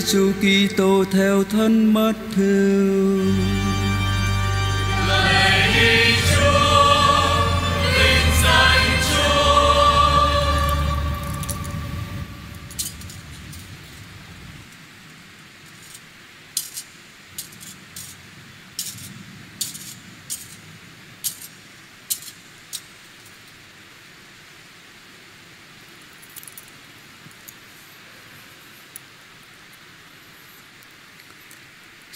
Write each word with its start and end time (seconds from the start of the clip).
Giêsu 0.00 0.32
Kitô 0.40 1.04
theo 1.12 1.44
thân 1.44 1.92
mất 1.92 2.12
thương. 2.36 3.19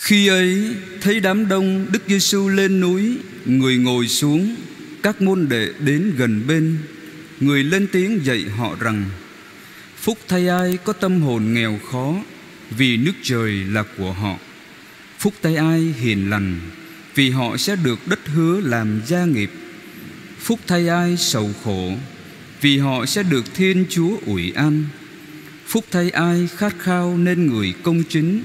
Khi 0.04 0.26
ấy, 0.26 0.74
thấy 1.00 1.20
đám 1.20 1.48
đông, 1.48 1.86
Đức 1.92 2.02
Giêsu 2.06 2.48
lên 2.48 2.80
núi, 2.80 3.18
Người 3.44 3.76
ngồi 3.76 4.08
xuống, 4.08 4.56
Các 5.02 5.22
môn 5.22 5.48
đệ 5.48 5.68
đến 5.78 6.12
gần 6.16 6.46
bên. 6.46 6.78
Người 7.40 7.64
lên 7.64 7.86
tiếng 7.92 8.27
dạy 8.27 8.44
họ 8.56 8.77
rằng, 8.80 9.04
Phúc 9.96 10.18
thay 10.28 10.48
ai 10.48 10.78
có 10.84 10.92
tâm 10.92 11.22
hồn 11.22 11.52
nghèo 11.52 11.78
khó, 11.90 12.14
Vì 12.70 12.96
nước 12.96 13.12
trời 13.22 13.52
là 13.52 13.84
của 13.98 14.12
họ. 14.12 14.38
Phúc 15.18 15.34
thay 15.42 15.56
ai 15.56 15.94
hiền 16.00 16.30
lành, 16.30 16.60
Vì 17.14 17.30
họ 17.30 17.56
sẽ 17.56 17.77
được 17.77 18.08
đất 18.08 18.20
hứa 18.27 18.60
làm 18.60 19.00
gia 19.06 19.25
nghiệp. 19.25 19.50
Phúc 20.41 20.60
thay 20.66 20.88
ai 20.88 21.16
sầu 21.16 21.50
khổ, 21.64 21.92
Vì 22.60 22.78
họ 22.78 23.06
sẽ 23.06 23.22
được 23.22 23.55
Thiên 23.55 23.84
Chúa 23.91 24.16
ủi 24.27 24.52
an. 24.56 24.84
Phúc 25.66 25.84
thay 25.91 26.10
ai 26.10 26.48
khát 26.56 26.75
khao 26.78 27.19
nên 27.19 27.47
người 27.47 27.75
công 27.82 28.02
chính 28.08 28.42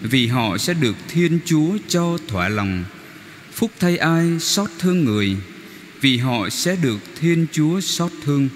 vì 0.00 0.26
họ 0.26 0.58
sẽ 0.58 0.74
được 0.74 0.96
Thiên 1.08 1.38
Chúa 1.44 1.78
cho 1.88 2.18
thỏa 2.28 2.48
lòng. 2.48 2.84
Phúc 3.52 3.70
thay 3.80 3.96
ai 3.96 4.40
xót 4.40 4.70
thương 4.78 5.04
người, 5.04 5.36
vì 6.00 6.16
họ 6.16 6.48
sẽ 6.48 6.76
được 6.82 6.98
Thiên 7.20 7.46
Chúa 7.52 7.80
xót 7.80 8.12
thương. 8.24 8.48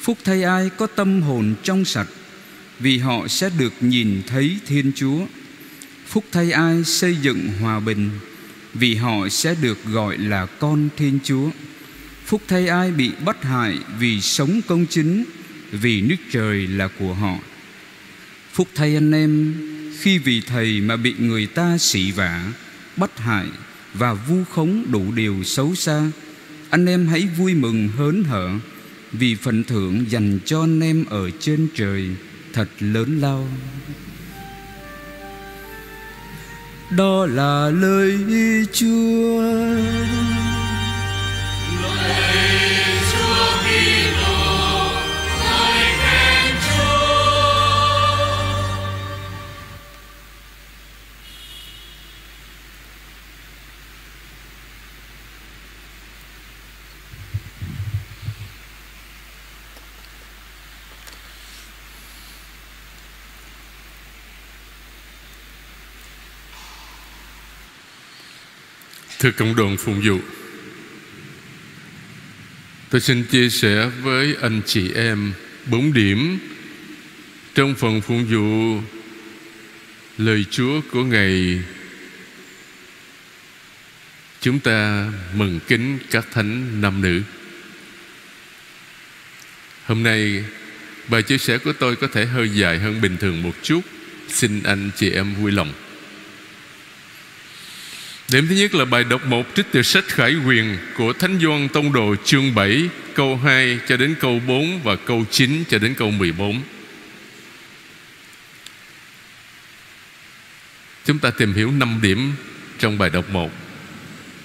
Phúc 0.00 0.18
thay 0.24 0.42
ai 0.42 0.70
có 0.76 0.86
tâm 0.86 1.22
hồn 1.22 1.54
trong 1.62 1.84
sạch, 1.84 2.08
vì 2.78 2.98
họ 2.98 3.28
sẽ 3.28 3.50
được 3.58 3.72
nhìn 3.80 4.22
thấy 4.26 4.56
Thiên 4.66 4.92
Chúa. 4.94 5.26
Phúc 6.06 6.24
thay 6.32 6.52
ai 6.52 6.84
xây 6.84 7.16
dựng 7.22 7.48
hòa 7.60 7.80
bình, 7.80 8.10
vì 8.74 8.94
họ 8.94 9.28
sẽ 9.28 9.54
được 9.62 9.78
gọi 9.84 10.18
là 10.18 10.46
con 10.46 10.88
Thiên 10.96 11.18
Chúa. 11.24 11.50
Phúc 12.24 12.42
thay 12.48 12.68
ai 12.68 12.90
bị 12.90 13.10
bắt 13.24 13.42
hại 13.42 13.78
vì 13.98 14.20
sống 14.20 14.60
công 14.66 14.86
chính, 14.86 15.24
vì 15.72 16.00
nước 16.00 16.16
trời 16.30 16.66
là 16.66 16.88
của 16.98 17.14
họ. 17.14 17.34
Phúc 18.52 18.68
thay 18.74 18.94
anh 18.94 19.12
em 19.12 19.54
khi 20.00 20.18
vì 20.18 20.40
thầy 20.40 20.80
mà 20.80 20.96
bị 20.96 21.14
người 21.18 21.46
ta 21.46 21.78
sỉ 21.78 22.12
vả, 22.12 22.52
bắt 22.96 23.18
hại 23.18 23.46
và 23.94 24.14
vu 24.14 24.44
khống 24.44 24.84
đủ 24.90 25.12
điều 25.12 25.44
xấu 25.44 25.74
xa, 25.74 26.10
anh 26.70 26.86
em 26.86 27.06
hãy 27.06 27.28
vui 27.38 27.54
mừng 27.54 27.88
hớn 27.88 28.24
hở 28.24 28.50
vì 29.12 29.34
phần 29.34 29.64
thưởng 29.64 30.04
dành 30.08 30.38
cho 30.44 30.60
anh 30.60 30.80
em 30.80 31.04
ở 31.10 31.30
trên 31.40 31.68
trời 31.74 32.08
thật 32.52 32.68
lớn 32.80 33.20
lao. 33.20 33.48
Đó 36.90 37.26
là 37.26 37.70
lời 37.70 38.18
chúa. 38.72 39.42
Thưa 69.18 69.30
cộng 69.30 69.56
đoàn 69.56 69.76
phụng 69.76 70.00
vụ, 70.04 70.18
Tôi 72.90 73.00
xin 73.00 73.24
chia 73.24 73.48
sẻ 73.48 73.90
với 74.02 74.36
anh 74.40 74.60
chị 74.66 74.92
em 74.92 75.32
bốn 75.66 75.92
điểm 75.92 76.38
trong 77.54 77.74
phần 77.74 78.00
phụng 78.00 78.24
vụ 78.24 78.80
lời 80.18 80.44
Chúa 80.50 80.80
của 80.92 81.04
ngày 81.04 81.62
chúng 84.40 84.58
ta 84.58 85.08
mừng 85.34 85.60
kính 85.68 85.98
các 86.10 86.26
thánh 86.32 86.80
nam 86.80 87.02
nữ. 87.02 87.22
Hôm 89.86 90.02
nay, 90.02 90.44
bài 91.08 91.22
chia 91.22 91.38
sẻ 91.38 91.58
của 91.58 91.72
tôi 91.72 91.96
có 91.96 92.08
thể 92.12 92.26
hơi 92.26 92.48
dài 92.48 92.78
hơn 92.78 93.00
bình 93.00 93.16
thường 93.16 93.42
một 93.42 93.54
chút. 93.62 93.80
Xin 94.28 94.62
anh 94.62 94.90
chị 94.96 95.10
em 95.10 95.34
vui 95.34 95.52
lòng. 95.52 95.72
Điểm 98.32 98.48
thứ 98.48 98.54
nhất 98.54 98.74
là 98.74 98.84
bài 98.84 99.04
đọc 99.04 99.26
một 99.26 99.46
trích 99.54 99.66
từ 99.72 99.82
sách 99.82 100.04
Khải 100.08 100.34
Quyền 100.46 100.76
của 100.96 101.12
Thánh 101.12 101.38
Doan 101.42 101.68
Tông 101.68 101.92
Đồ, 101.92 102.14
chương 102.24 102.54
7 102.54 102.88
câu 103.14 103.36
2 103.36 103.78
cho 103.88 103.96
đến 103.96 104.14
câu 104.20 104.40
4 104.46 104.82
và 104.82 104.96
câu 104.96 105.24
9 105.30 105.64
cho 105.68 105.78
đến 105.78 105.94
câu 105.94 106.10
14. 106.10 106.62
Chúng 111.04 111.18
ta 111.18 111.30
tìm 111.30 111.54
hiểu 111.54 111.70
5 111.70 111.98
điểm 112.02 112.32
trong 112.78 112.98
bài 112.98 113.10
đọc 113.10 113.30
1. 113.30 113.50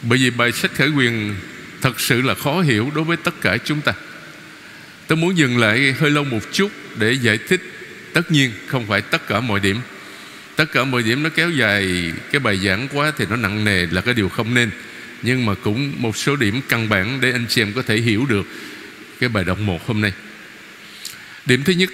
Bởi 0.02 0.20
vì 0.20 0.30
bài 0.30 0.52
sách 0.52 0.72
Khải 0.74 0.90
Quyền 0.90 1.36
thật 1.82 2.00
sự 2.00 2.22
là 2.22 2.34
khó 2.34 2.62
hiểu 2.62 2.92
đối 2.96 3.04
với 3.04 3.18
tất 3.18 3.42
cả 3.42 3.58
chúng 3.66 3.82
ta. 3.82 3.94
Tôi 5.08 5.18
muốn 5.18 5.38
dừng 5.38 5.58
lại 5.58 5.96
hơi 6.00 6.12
lâu 6.12 6.24
một 6.24 6.42
chút 6.52 6.72
để 6.96 7.12
giải 7.12 7.38
thích 7.38 7.62
tất 8.14 8.32
nhiên 8.32 8.52
không 8.68 8.88
phải 8.88 9.02
tất 9.02 9.28
cả 9.28 9.40
mọi 9.40 9.60
điểm 9.60 9.78
tất 10.56 10.66
cả 10.72 10.84
mọi 10.84 11.04
điểm 11.04 11.24
nó 11.24 11.30
kéo 11.30 11.50
dài 11.50 12.12
cái 12.32 12.40
bài 12.40 12.58
giảng 12.58 12.88
quá 12.94 13.12
thì 13.18 13.26
nó 13.30 13.36
nặng 13.36 13.66
nề 13.66 13.86
là 13.86 14.02
cái 14.02 14.14
điều 14.14 14.30
không 14.30 14.54
nên. 14.54 14.70
Nhưng 15.22 15.46
mà 15.46 15.54
cũng 15.56 15.94
một 15.98 16.18
số 16.18 16.36
điểm 16.36 16.62
căn 16.70 16.90
bản 16.90 17.22
để 17.22 17.32
anh 17.32 17.46
chị 17.50 17.62
em 17.62 17.74
có 17.74 17.82
thể 17.82 17.98
hiểu 17.98 18.26
được 18.26 18.48
cái 19.20 19.30
bài 19.30 19.44
đọc 19.44 19.60
một 19.60 19.88
hôm 19.88 20.02
nay. 20.02 20.14
Điểm 21.46 21.64
thứ 21.64 21.74
nhất, 21.74 21.90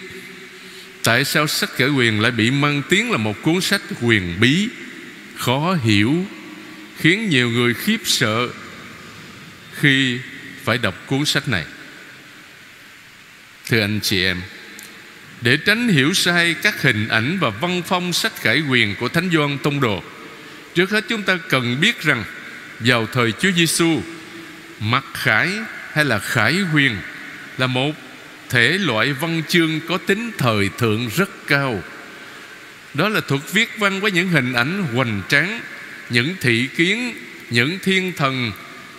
tại 1.03 1.25
sao 1.25 1.47
sách 1.47 1.69
kể 1.77 1.87
quyền 1.87 2.21
lại 2.21 2.31
bị 2.31 2.51
mang 2.51 2.81
tiếng 2.89 3.11
là 3.11 3.17
một 3.17 3.41
cuốn 3.41 3.61
sách 3.61 3.81
quyền 4.01 4.39
bí, 4.39 4.69
khó 5.35 5.77
hiểu, 5.83 6.25
khiến 6.97 7.29
nhiều 7.29 7.49
người 7.49 7.73
khiếp 7.73 7.97
sợ 8.05 8.49
khi 9.73 10.19
phải 10.63 10.77
đọc 10.77 10.95
cuốn 11.07 11.25
sách 11.25 11.47
này? 11.47 11.65
Thưa 13.69 13.81
anh 13.81 13.99
chị 14.03 14.23
em 14.23 14.41
để 15.41 15.57
tránh 15.57 15.87
hiểu 15.87 16.13
sai 16.13 16.55
các 16.61 16.81
hình 16.81 17.07
ảnh 17.07 17.37
và 17.41 17.49
văn 17.49 17.81
phong 17.85 18.13
sách 18.13 18.35
khải 18.35 18.61
quyền 18.69 18.95
của 18.95 19.09
Thánh 19.09 19.29
Doan 19.33 19.57
Tông 19.57 19.81
Đồ. 19.81 20.03
Trước 20.75 20.89
hết 20.89 21.05
chúng 21.09 21.23
ta 21.23 21.37
cần 21.49 21.81
biết 21.81 22.01
rằng 22.01 22.23
vào 22.79 23.07
thời 23.13 23.31
Chúa 23.31 23.51
Giêsu, 23.51 24.01
mặc 24.79 25.03
khải 25.13 25.49
hay 25.91 26.05
là 26.05 26.19
khải 26.19 26.55
quyền 26.73 26.97
là 27.57 27.67
một 27.67 27.91
thể 28.49 28.77
loại 28.77 29.13
văn 29.13 29.41
chương 29.47 29.79
có 29.89 29.97
tính 29.97 30.31
thời 30.37 30.69
thượng 30.77 31.09
rất 31.15 31.29
cao. 31.47 31.83
Đó 32.93 33.09
là 33.09 33.21
thuật 33.21 33.41
viết 33.53 33.69
văn 33.77 33.99
với 33.99 34.11
những 34.11 34.29
hình 34.29 34.53
ảnh 34.53 34.83
hoành 34.95 35.21
tráng, 35.29 35.61
những 36.09 36.35
thị 36.41 36.67
kiến, 36.77 37.13
những 37.49 37.79
thiên 37.83 38.13
thần 38.17 38.51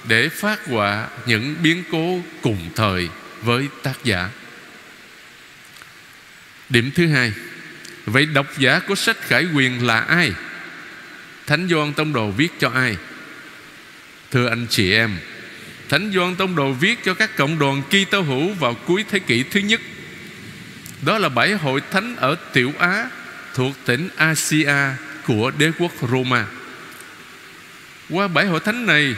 để 0.09 0.29
phát 0.29 0.67
họa 0.67 1.09
những 1.27 1.55
biến 1.63 1.83
cố 1.93 2.21
cùng 2.43 2.71
thời 2.77 3.09
với 3.43 3.69
tác 3.83 4.05
giả. 4.05 4.29
Điểm 6.71 6.91
thứ 6.95 7.07
hai, 7.07 7.33
Vậy 8.07 8.27
độc 8.27 8.59
giả 8.59 8.79
của 8.79 8.95
sách 8.95 9.17
Khải 9.21 9.47
Quyền 9.55 9.87
là 9.87 10.01
ai? 10.01 10.33
Thánh 11.47 11.69
Doan 11.69 11.93
Tông 11.93 12.13
Đồ 12.13 12.31
viết 12.31 12.53
cho 12.59 12.69
ai? 12.69 12.97
Thưa 14.31 14.49
anh 14.49 14.67
chị 14.71 14.93
em, 14.93 15.17
Thánh 15.89 16.13
Doan 16.15 16.37
Tông 16.37 16.57
Đồ 16.57 16.73
viết 16.73 16.99
cho 17.05 17.15
các 17.15 17.37
cộng 17.37 17.59
đoàn 17.59 17.83
Kitô 17.83 18.21
hữu 18.21 18.53
vào 18.55 18.75
cuối 18.75 19.05
thế 19.11 19.19
kỷ 19.19 19.43
thứ 19.43 19.61
nhất 19.61 19.81
Đó 21.03 21.19
là 21.19 21.29
bảy 21.29 21.53
hội 21.53 21.81
thánh 21.91 22.17
ở 22.17 22.37
Tiểu 22.53 22.73
Á 22.79 23.11
Thuộc 23.55 23.77
tỉnh 23.85 24.09
Asia 24.17 24.75
của 25.27 25.53
đế 25.59 25.71
quốc 25.79 25.93
Roma 26.11 26.47
Qua 28.11 28.29
bảy 28.29 28.47
hội 28.47 28.61
thánh 28.61 28.87
này 28.87 29.15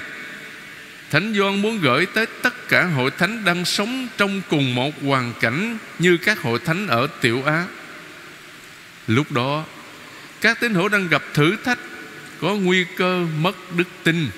Thánh 1.12 1.34
Doan 1.34 1.62
muốn 1.62 1.80
gửi 1.80 2.06
tới 2.06 2.26
tất 2.42 2.68
cả 2.68 2.84
hội 2.84 3.10
thánh 3.10 3.44
đang 3.44 3.64
sống 3.64 4.08
trong 4.16 4.42
cùng 4.50 4.74
một 4.74 5.02
hoàn 5.02 5.32
cảnh 5.40 5.78
như 5.98 6.16
các 6.16 6.40
hội 6.40 6.58
thánh 6.64 6.86
ở 6.86 7.06
Tiểu 7.20 7.42
Á. 7.44 7.64
Lúc 9.06 9.32
đó, 9.32 9.64
các 10.40 10.60
tín 10.60 10.74
hữu 10.74 10.88
đang 10.88 11.08
gặp 11.08 11.22
thử 11.34 11.56
thách, 11.64 11.78
có 12.40 12.54
nguy 12.54 12.84
cơ 12.96 13.26
mất 13.40 13.56
đức 13.76 13.88
tin. 14.02 14.30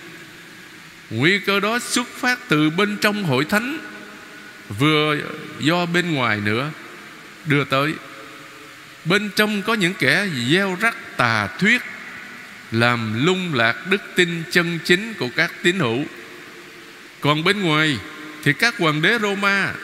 Nguy 1.10 1.38
cơ 1.38 1.60
đó 1.60 1.78
xuất 1.78 2.08
phát 2.08 2.38
từ 2.48 2.70
bên 2.70 2.96
trong 3.00 3.24
hội 3.24 3.44
thánh, 3.44 3.78
vừa 4.78 5.16
do 5.58 5.86
bên 5.86 6.14
ngoài 6.14 6.40
nữa 6.40 6.70
đưa 7.46 7.64
tới. 7.64 7.94
Bên 9.04 9.30
trong 9.36 9.62
có 9.62 9.74
những 9.74 9.94
kẻ 9.98 10.26
gieo 10.50 10.76
rắc 10.80 11.16
tà 11.16 11.48
thuyết 11.58 11.82
Làm 12.70 13.26
lung 13.26 13.54
lạc 13.54 13.86
đức 13.90 14.02
tin 14.14 14.42
chân 14.50 14.78
chính 14.84 15.14
của 15.14 15.28
các 15.36 15.52
tín 15.62 15.78
hữu 15.78 16.04
còn 17.24 17.44
bên 17.44 17.62
ngoài 17.62 17.98
Thì 18.42 18.52
các 18.52 18.78
hoàng 18.78 19.02
đế 19.02 19.18
Roma 19.18 19.74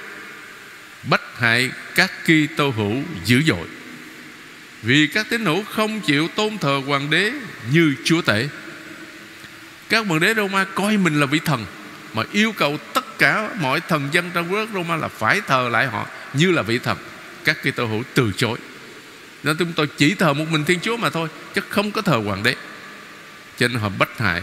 Bách 1.10 1.38
hại 1.38 1.70
các 1.94 2.12
kỳ 2.24 2.46
tô 2.46 2.70
hữu 2.70 3.02
dữ 3.24 3.42
dội. 3.42 3.66
Vì 4.82 5.06
các 5.06 5.26
tín 5.30 5.44
hữu 5.44 5.64
không 5.64 6.00
chịu 6.00 6.28
tôn 6.28 6.58
thờ 6.58 6.80
hoàng 6.86 7.10
đế 7.10 7.32
như 7.72 7.94
chúa 8.04 8.22
tể. 8.22 8.48
Các 9.88 10.06
hoàng 10.06 10.20
đế 10.20 10.34
Roma 10.34 10.64
coi 10.64 10.96
mình 10.96 11.20
là 11.20 11.26
vị 11.26 11.38
thần, 11.44 11.66
Mà 12.14 12.22
yêu 12.32 12.52
cầu 12.52 12.78
tất 12.94 13.18
cả 13.18 13.50
mọi 13.60 13.80
thần 13.80 14.08
dân 14.12 14.30
trong 14.34 14.52
quốc 14.52 14.68
Roma 14.74 14.96
là 14.96 15.08
phải 15.08 15.40
thờ 15.46 15.68
lại 15.72 15.86
họ 15.86 16.06
như 16.34 16.50
là 16.50 16.62
vị 16.62 16.78
thần. 16.78 16.98
Các 17.44 17.62
kỳ 17.62 17.70
tô 17.70 17.86
hữu 17.86 18.02
từ 18.14 18.32
chối. 18.36 18.58
Nên 19.42 19.56
chúng 19.56 19.72
tôi 19.72 19.86
chỉ 19.86 20.14
thờ 20.14 20.32
một 20.32 20.44
mình 20.50 20.64
Thiên 20.64 20.80
Chúa 20.80 20.96
mà 20.96 21.10
thôi, 21.10 21.28
Chứ 21.54 21.60
không 21.68 21.90
có 21.90 22.02
thờ 22.02 22.16
hoàng 22.16 22.42
đế. 22.42 22.54
Cho 23.58 23.68
nên 23.68 23.78
họ 23.78 23.88
bách 23.88 24.18
hại 24.18 24.42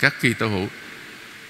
các 0.00 0.14
kỳ 0.20 0.32
tô 0.32 0.48
hữu 0.48 0.68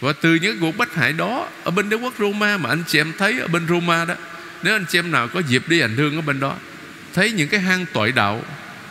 và 0.02 0.12
từ 0.12 0.34
những 0.34 0.58
cuộc 0.60 0.76
bách 0.76 0.94
hại 0.94 1.12
đó, 1.12 1.48
Ở 1.64 1.70
bên 1.70 1.88
đế 1.88 1.96
quốc 1.96 2.14
Roma 2.18 2.58
mà 2.58 2.68
anh 2.68 2.82
chị 2.86 2.98
em 2.98 3.12
thấy 3.18 3.38
Ở 3.40 3.46
bên 3.46 3.68
Roma 3.68 4.04
đó, 4.04 4.14
Nếu 4.62 4.74
anh 4.74 4.84
chị 4.88 4.98
em 4.98 5.10
nào 5.10 5.28
có 5.28 5.40
dịp 5.48 5.68
đi 5.68 5.80
hành 5.80 5.96
hương 5.96 6.16
ở 6.16 6.20
bên 6.20 6.40
đó, 6.40 6.56
Thấy 7.14 7.32
những 7.32 7.48
cái 7.48 7.60
hang 7.60 7.86
tội 7.92 8.12
đạo, 8.12 8.44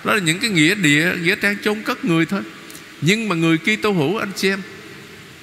Đó 0.03 0.13
là 0.13 0.19
những 0.19 0.39
cái 0.39 0.49
nghĩa 0.49 0.75
địa, 0.75 1.15
Nghĩa 1.21 1.35
trang 1.35 1.55
chôn 1.63 1.81
cất 1.81 2.05
người 2.05 2.25
thôi. 2.25 2.41
Nhưng 3.01 3.29
mà 3.29 3.35
người 3.35 3.57
Kitô 3.57 3.75
tô 3.81 3.91
hữu, 3.91 4.17
anh 4.17 4.31
chị 4.35 4.49
em, 4.49 4.61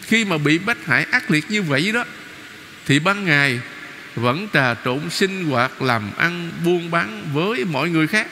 Khi 0.03 0.25
mà 0.25 0.39
bị 0.39 0.59
bách 0.59 0.87
hại 0.87 1.07
ác 1.11 1.31
liệt 1.31 1.45
như 1.49 1.63
vậy 1.63 1.93
đó, 1.93 2.05
Thì 2.87 2.99
ban 2.99 3.25
ngày 3.25 3.61
vẫn 4.15 4.49
trà 4.53 4.75
trộn 4.85 5.11
sinh 5.11 5.45
hoạt, 5.45 5.83
làm 5.83 6.11
ăn, 6.17 6.51
buôn 6.65 6.91
bán 6.91 7.25
với 7.35 7.65
mọi 7.65 7.91
người 7.91 8.07
khác. 8.07 8.27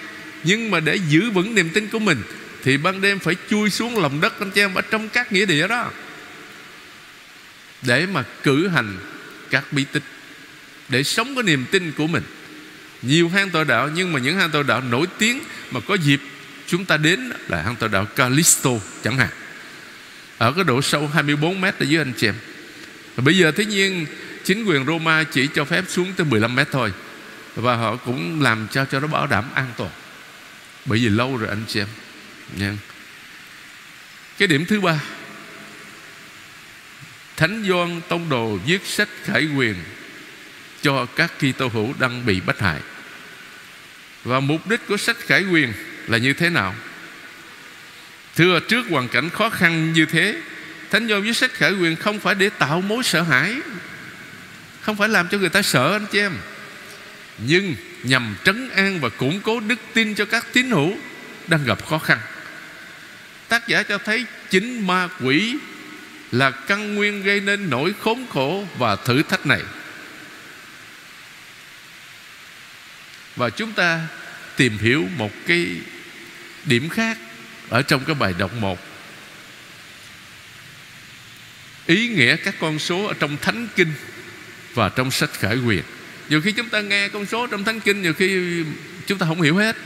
Nhưng 0.44 0.70
mà 0.70 0.80
để 0.80 0.98
giữ 1.08 1.30
vững 1.30 1.54
niềm 1.54 1.70
tin 1.70 1.88
của 1.88 1.98
mình, 1.98 2.22
thì 2.64 2.76
ban 2.76 3.00
đêm 3.00 3.18
phải 3.18 3.36
chui 3.50 3.70
xuống 3.70 3.98
lòng 3.98 4.20
đất, 4.20 4.40
anh 4.40 4.50
chị 4.50 4.60
em, 4.60 4.74
ở 4.74 4.82
trong 4.82 5.08
các 5.08 5.32
nghĩa 5.32 5.46
địa 5.46 5.68
đó 5.68 5.90
để 7.82 8.06
mà 8.06 8.24
cử 8.42 8.68
hành 8.68 8.98
các 9.50 9.72
bí 9.72 9.84
tích, 9.92 10.02
để 10.88 11.02
sống 11.02 11.34
cái 11.34 11.42
niềm 11.42 11.64
tin 11.70 11.92
của 11.92 12.06
mình. 12.06 12.22
Nhiều 13.02 13.28
hang 13.28 13.50
tội 13.50 13.64
đạo, 13.64 13.90
nhưng 13.94 14.12
mà 14.12 14.20
những 14.20 14.38
hang 14.38 14.50
tội 14.50 14.64
đạo 14.64 14.80
nổi 14.80 15.06
tiếng 15.18 15.40
mà 15.70 15.80
có 15.80 15.94
dịp 15.94 16.20
chúng 16.66 16.84
ta 16.84 16.96
đến 16.96 17.32
là 17.48 17.62
hang 17.62 17.76
tội 17.76 17.88
đạo 17.88 18.04
Callisto 18.04 18.70
chẳng 19.04 19.18
hạn. 19.18 19.28
Ở 20.38 20.52
cái 20.52 20.64
độ 20.64 20.82
sâu 20.82 21.08
24 21.08 21.60
mét 21.60 21.78
ở 21.78 21.84
dưới 21.84 22.00
anh 22.00 22.12
chị 22.16 22.28
em. 22.28 22.34
Bây 23.16 23.38
giờ 23.38 23.50
thế 23.50 23.64
nhiên, 23.64 24.06
chính 24.44 24.64
quyền 24.64 24.86
Roma 24.86 25.24
chỉ 25.24 25.48
cho 25.54 25.64
phép 25.64 25.84
xuống 25.88 26.12
tới 26.16 26.26
15 26.26 26.54
mét 26.54 26.68
thôi. 26.72 26.92
Và 27.54 27.76
họ 27.76 27.96
cũng 27.96 28.42
làm 28.42 28.68
cho 28.70 28.84
cho 28.84 29.00
nó 29.00 29.06
bảo 29.06 29.26
đảm 29.26 29.44
an 29.54 29.66
toàn. 29.76 29.90
Bởi 30.84 30.98
vì 30.98 31.08
lâu 31.08 31.36
rồi 31.36 31.48
anh 31.48 31.64
chị 31.68 31.80
em. 31.80 31.88
Nha. 32.56 32.76
Cái 34.38 34.48
điểm 34.48 34.66
thứ 34.66 34.80
ba 34.80 35.00
Thánh 37.36 37.64
Gioan 37.68 38.00
Tông 38.08 38.28
Đồ 38.28 38.58
viết 38.66 38.86
sách 38.86 39.08
khải 39.24 39.46
quyền 39.56 39.74
cho 40.82 41.06
các 41.16 41.32
Kitô 41.38 41.68
hữu 41.68 41.94
đang 41.98 42.26
bị 42.26 42.40
bắt 42.40 42.58
hại. 42.58 42.80
Và 44.24 44.40
mục 44.40 44.66
đích 44.66 44.86
của 44.88 44.96
sách 44.96 45.16
khải 45.18 45.44
quyền 45.44 45.72
là 46.06 46.18
như 46.18 46.32
thế 46.32 46.50
nào? 46.50 46.74
Thưa, 48.36 48.60
trước 48.60 48.86
hoàn 48.90 49.08
cảnh 49.08 49.30
khó 49.30 49.50
khăn 49.50 49.92
như 49.92 50.06
thế, 50.06 50.40
Thánh 50.90 51.08
Gioan 51.08 51.22
viết 51.22 51.36
sách 51.36 51.52
khải 51.52 51.72
quyền 51.72 51.96
không 51.96 52.20
phải 52.20 52.34
để 52.34 52.50
tạo 52.58 52.80
mối 52.80 53.02
sợ 53.02 53.22
hãi, 53.22 53.56
Không 54.80 54.96
phải 54.96 55.08
làm 55.08 55.28
cho 55.28 55.38
người 55.38 55.48
ta 55.48 55.62
sợ 55.62 55.92
anh 55.92 56.06
chị 56.12 56.18
em, 56.18 56.32
Nhưng 57.38 57.74
nhằm 58.02 58.36
trấn 58.44 58.70
an 58.70 59.00
và 59.00 59.08
củng 59.08 59.40
cố 59.40 59.60
đức 59.60 59.78
tin 59.94 60.14
cho 60.14 60.24
các 60.24 60.46
tín 60.52 60.70
hữu 60.70 60.98
đang 61.46 61.64
gặp 61.64 61.86
khó 61.86 61.98
khăn. 61.98 62.18
Tác 63.48 63.68
giả 63.68 63.82
cho 63.82 63.98
thấy 63.98 64.26
chính 64.50 64.86
ma 64.86 65.08
quỷ 65.20 65.56
là 66.32 66.50
căn 66.50 66.94
nguyên 66.94 67.22
gây 67.22 67.40
nên 67.40 67.70
nỗi 67.70 67.94
khốn 68.00 68.26
khổ 68.32 68.66
và 68.78 68.96
thử 68.96 69.22
thách 69.22 69.46
này. 69.46 69.62
Và 73.36 73.50
chúng 73.50 73.72
ta 73.72 74.00
tìm 74.56 74.78
hiểu 74.78 75.08
một 75.16 75.32
cái 75.46 75.66
điểm 76.64 76.88
khác 76.88 77.18
ở 77.68 77.82
trong 77.82 78.04
cái 78.04 78.14
bài 78.14 78.34
đọc 78.38 78.52
một. 78.60 78.78
Ý 81.86 82.08
nghĩa 82.08 82.36
các 82.36 82.54
con 82.60 82.78
số 82.78 83.04
ở 83.04 83.14
trong 83.20 83.36
thánh 83.36 83.68
kinh 83.76 83.92
và 84.74 84.88
trong 84.88 85.10
sách 85.10 85.30
khải 85.32 85.56
quyền 85.56 85.82
nhiều 86.28 86.40
khi 86.40 86.52
chúng 86.52 86.68
ta 86.68 86.80
nghe 86.80 87.08
con 87.08 87.26
số 87.26 87.46
trong 87.46 87.64
thánh 87.64 87.80
kinh, 87.80 88.02
nhiều 88.02 88.12
khi 88.12 88.62
chúng 89.06 89.18
ta 89.18 89.26
không 89.26 89.42
hiểu 89.42 89.56
hết. 89.56 89.76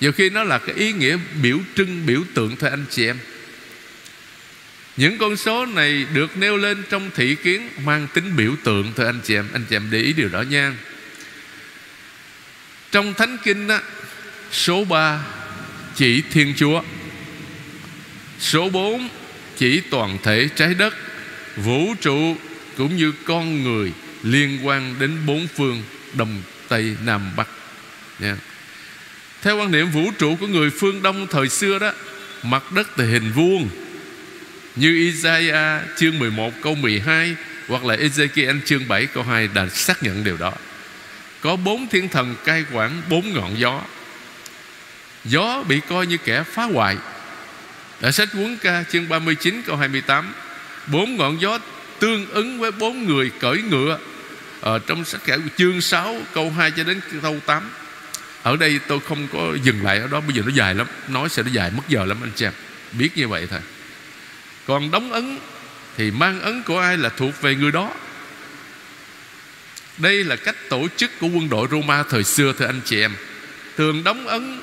Nhiều 0.00 0.12
khi 0.12 0.30
nó 0.30 0.44
là 0.44 0.58
cái 0.58 0.74
ý 0.74 0.92
nghĩa 0.92 1.18
biểu 1.42 1.58
trưng, 1.76 2.06
biểu 2.06 2.22
tượng 2.34 2.56
thôi 2.56 2.70
anh 2.70 2.84
chị 2.90 3.06
em 3.06 3.18
những 4.96 5.18
con 5.18 5.36
số 5.36 5.66
này 5.66 6.06
được 6.14 6.36
nêu 6.36 6.56
lên 6.56 6.82
trong 6.90 7.10
thị 7.14 7.36
kiến 7.42 7.68
mang 7.84 8.06
tính 8.14 8.36
biểu 8.36 8.54
tượng 8.64 8.92
thôi 8.96 9.06
anh 9.06 9.20
chị 9.24 9.34
em 9.34 9.48
anh 9.52 9.64
chị 9.70 9.76
em 9.76 9.88
để 9.90 9.98
ý 9.98 10.12
điều 10.12 10.28
đó 10.28 10.42
nha 10.42 10.72
trong 12.90 13.14
thánh 13.14 13.36
kinh 13.44 13.68
á, 13.68 13.82
số 14.52 14.84
3 14.84 15.24
chỉ 15.94 16.22
thiên 16.30 16.54
chúa 16.56 16.82
số 18.38 18.68
4 18.68 19.08
chỉ 19.56 19.80
toàn 19.90 20.18
thể 20.22 20.48
trái 20.56 20.74
đất 20.74 20.94
vũ 21.56 21.94
trụ 22.00 22.36
cũng 22.76 22.96
như 22.96 23.12
con 23.24 23.62
người 23.62 23.92
liên 24.22 24.66
quan 24.66 24.94
đến 24.98 25.26
bốn 25.26 25.46
phương 25.56 25.82
đông 26.12 26.42
tây 26.68 26.96
nam 27.04 27.30
bắc 27.36 27.48
nha. 28.18 28.36
theo 29.42 29.58
quan 29.58 29.70
niệm 29.70 29.90
vũ 29.90 30.10
trụ 30.18 30.36
của 30.40 30.46
người 30.46 30.70
phương 30.70 31.02
đông 31.02 31.26
thời 31.30 31.48
xưa 31.48 31.78
đó 31.78 31.92
mặt 32.42 32.72
đất 32.72 32.88
thì 32.96 33.04
hình 33.04 33.32
vuông 33.32 33.68
như 34.76 34.94
Isaiah 34.94 35.82
chương 35.96 36.18
11 36.18 36.52
câu 36.62 36.74
12 36.74 37.36
hoặc 37.68 37.84
là 37.84 37.96
Ezekiel 37.96 38.58
chương 38.64 38.88
7 38.88 39.06
câu 39.06 39.22
2 39.22 39.48
đã 39.48 39.68
xác 39.68 40.02
nhận 40.02 40.24
điều 40.24 40.36
đó. 40.36 40.52
Có 41.40 41.56
bốn 41.56 41.88
thiên 41.88 42.08
thần 42.08 42.34
cai 42.44 42.64
quản 42.72 43.02
bốn 43.08 43.32
ngọn 43.32 43.58
gió. 43.58 43.82
Gió 45.24 45.64
bị 45.68 45.80
coi 45.88 46.06
như 46.06 46.16
kẻ 46.16 46.42
phá 46.42 46.64
hoại. 46.64 46.96
Ở 48.00 48.10
sách 48.10 48.28
cuốn 48.32 48.56
ca 48.62 48.84
chương 48.90 49.08
39 49.08 49.62
câu 49.66 49.76
28 49.76 50.32
bốn 50.86 51.16
ngọn 51.16 51.40
gió 51.40 51.58
tương 51.98 52.30
ứng 52.30 52.58
với 52.58 52.72
bốn 52.72 53.06
người 53.06 53.30
cởi 53.40 53.62
ngựa. 53.62 53.98
Ở 54.60 54.78
trong 54.86 55.04
sách 55.04 55.20
kẻ 55.24 55.36
chương 55.56 55.80
6 55.80 56.16
câu 56.34 56.50
2 56.50 56.70
cho 56.70 56.84
đến 56.84 57.00
câu 57.22 57.40
8 57.46 57.70
ở 58.42 58.56
đây 58.56 58.80
tôi 58.88 59.00
không 59.00 59.28
có 59.32 59.54
dừng 59.62 59.84
lại 59.84 59.98
ở 59.98 60.06
đó, 60.06 60.20
bây 60.20 60.36
giờ 60.36 60.42
nó 60.46 60.52
dài 60.54 60.74
lắm, 60.74 60.86
nói 61.08 61.28
sẽ 61.28 61.42
nó 61.42 61.50
dài 61.52 61.70
mất 61.70 61.82
giờ 61.88 62.04
lắm 62.04 62.16
anh 62.22 62.30
chị 62.36 62.46
em. 62.46 62.52
Biết 62.92 63.10
như 63.16 63.28
vậy 63.28 63.46
thôi 63.50 63.60
còn 64.70 64.90
đóng 64.90 65.12
ấn 65.12 65.38
thì 65.96 66.10
mang 66.10 66.40
ấn 66.40 66.62
của 66.62 66.78
ai 66.78 66.96
là 66.96 67.08
thuộc 67.08 67.42
về 67.42 67.54
người 67.54 67.72
đó. 67.72 67.94
Đây 69.98 70.24
là 70.24 70.36
cách 70.36 70.56
tổ 70.68 70.88
chức 70.96 71.10
của 71.20 71.26
quân 71.26 71.48
đội 71.48 71.68
Roma 71.70 72.02
thời 72.02 72.24
xưa, 72.24 72.52
thưa 72.58 72.66
anh 72.66 72.80
chị 72.84 73.00
em. 73.00 73.12
Thường 73.76 74.04
đóng 74.04 74.26
ấn 74.26 74.60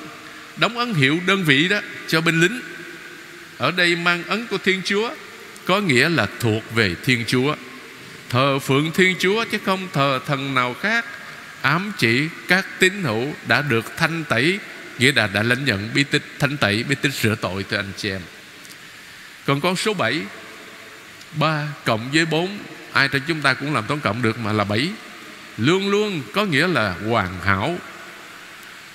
đóng 0.56 0.78
ấn 0.78 0.94
hiệu 0.94 1.18
đơn 1.26 1.44
vị 1.44 1.68
đó 1.68 1.80
cho 2.06 2.20
binh 2.20 2.40
lính. 2.40 2.60
Ở 3.58 3.70
đây 3.70 3.96
mang 3.96 4.24
ấn 4.24 4.46
của 4.46 4.58
Thiên 4.58 4.82
Chúa, 4.84 5.10
có 5.64 5.80
nghĩa 5.80 6.08
là 6.08 6.26
thuộc 6.40 6.62
về 6.74 6.94
Thiên 7.04 7.24
Chúa. 7.26 7.54
Thờ 8.28 8.58
phượng 8.58 8.90
Thiên 8.92 9.16
Chúa 9.18 9.44
chứ 9.44 9.58
không 9.64 9.88
thờ 9.92 10.20
thần 10.26 10.54
nào 10.54 10.74
khác, 10.74 11.04
ám 11.62 11.92
chỉ 11.98 12.28
các 12.48 12.66
tín 12.78 13.02
hữu 13.02 13.34
đã 13.46 13.62
được 13.62 13.96
thanh 13.96 14.24
tẩy, 14.24 14.58
nghĩa 14.98 15.12
là 15.12 15.26
đã 15.26 15.42
lãnh 15.42 15.64
nhận 15.64 15.88
bí 15.94 16.04
tích 16.04 16.22
thanh 16.38 16.56
tẩy 16.56 16.84
bí 16.88 16.94
tích 17.02 17.14
rửa 17.14 17.34
tội 17.40 17.62
từ 17.62 17.76
anh 17.76 17.92
chị 17.96 18.10
em 18.10 18.20
còn 19.48 19.60
con 19.60 19.76
số 19.76 19.94
7 19.94 20.22
3 21.32 21.68
cộng 21.84 22.10
với 22.12 22.26
4 22.26 22.58
Ai 22.92 23.08
trong 23.08 23.22
chúng 23.28 23.40
ta 23.40 23.54
cũng 23.54 23.74
làm 23.74 23.84
toán 23.86 24.00
cộng 24.00 24.22
được 24.22 24.38
mà 24.38 24.52
là 24.52 24.64
7 24.64 24.88
Luôn 25.56 25.90
luôn 25.90 26.22
có 26.32 26.44
nghĩa 26.44 26.66
là 26.66 26.94
hoàn 27.08 27.40
hảo. 27.44 27.78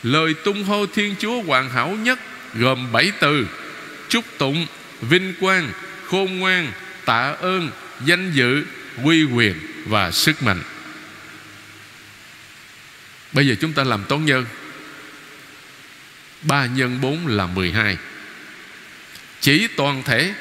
Lời 0.03 0.33
tung 0.43 0.63
hô 0.63 0.86
Thiên 0.86 1.15
Chúa 1.19 1.41
hoàn 1.41 1.69
hảo 1.69 1.88
nhất 1.88 2.19
Gồm 2.53 2.91
7 2.91 3.12
từ 3.19 3.48
Chúc 4.10 4.25
tụng, 4.38 4.65
vinh 5.01 5.33
quang, 5.39 5.72
khôn 6.07 6.39
ngoan, 6.39 6.72
tạ 7.05 7.36
ơn, 7.39 7.69
danh 8.05 8.31
dự, 8.31 8.63
quy 9.03 9.24
quyền 9.24 9.55
và 9.86 10.12
sức 10.12 10.43
mạnh. 10.43 10.62
Bây 13.31 13.48
giờ 13.48 13.55
chúng 13.62 13.74
ta 13.74 13.83
làm 13.83 14.03
toán 14.03 14.25
nhân. 14.25 14.45
3 16.41 16.65
nhân 16.65 17.01
4 17.01 17.27
là 17.27 17.48
12 17.48 17.98
Chỉ 19.41 19.67
toàn 19.67 20.03
thể 20.03 20.33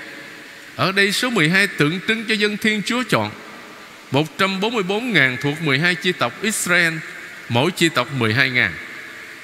ở 0.83 0.93
đây 0.93 1.13
số 1.13 1.31
12 1.31 1.67
tượng 1.67 2.01
trưng 2.09 2.25
cho 2.25 2.35
dân 2.35 2.57
Thiên 2.57 2.83
Chúa 2.83 3.03
chọn. 3.09 3.31
144.000 4.13 5.37
thuộc 5.37 5.63
12 5.63 5.95
chi 5.95 6.13
tộc 6.13 6.43
Israel, 6.43 6.95
Mỗi 7.49 7.71
chi 7.71 7.89
tộc 7.89 8.09
12.000 8.19 8.71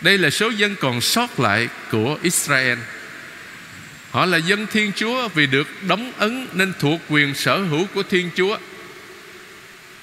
Đây 0.01 0.19
là 0.19 0.31
số 0.31 0.49
dân 0.49 0.77
còn 0.81 1.01
sót 1.01 1.41
lại 1.41 1.69
của 1.91 2.19
Israel. 2.23 2.79
Họ 4.11 4.27
là 4.27 4.39
dân 4.39 4.67
Thiên 4.73 4.93
Chúa 4.93 5.29
Vì 5.29 5.47
được 5.47 5.69
đóng 5.89 6.13
ấn 6.19 6.49
Nên 6.53 6.73
thuộc 6.79 7.01
quyền 7.09 7.35
sở 7.35 7.59
hữu 7.59 7.87
của 7.95 8.03
Thiên 8.03 8.31
Chúa. 8.37 8.59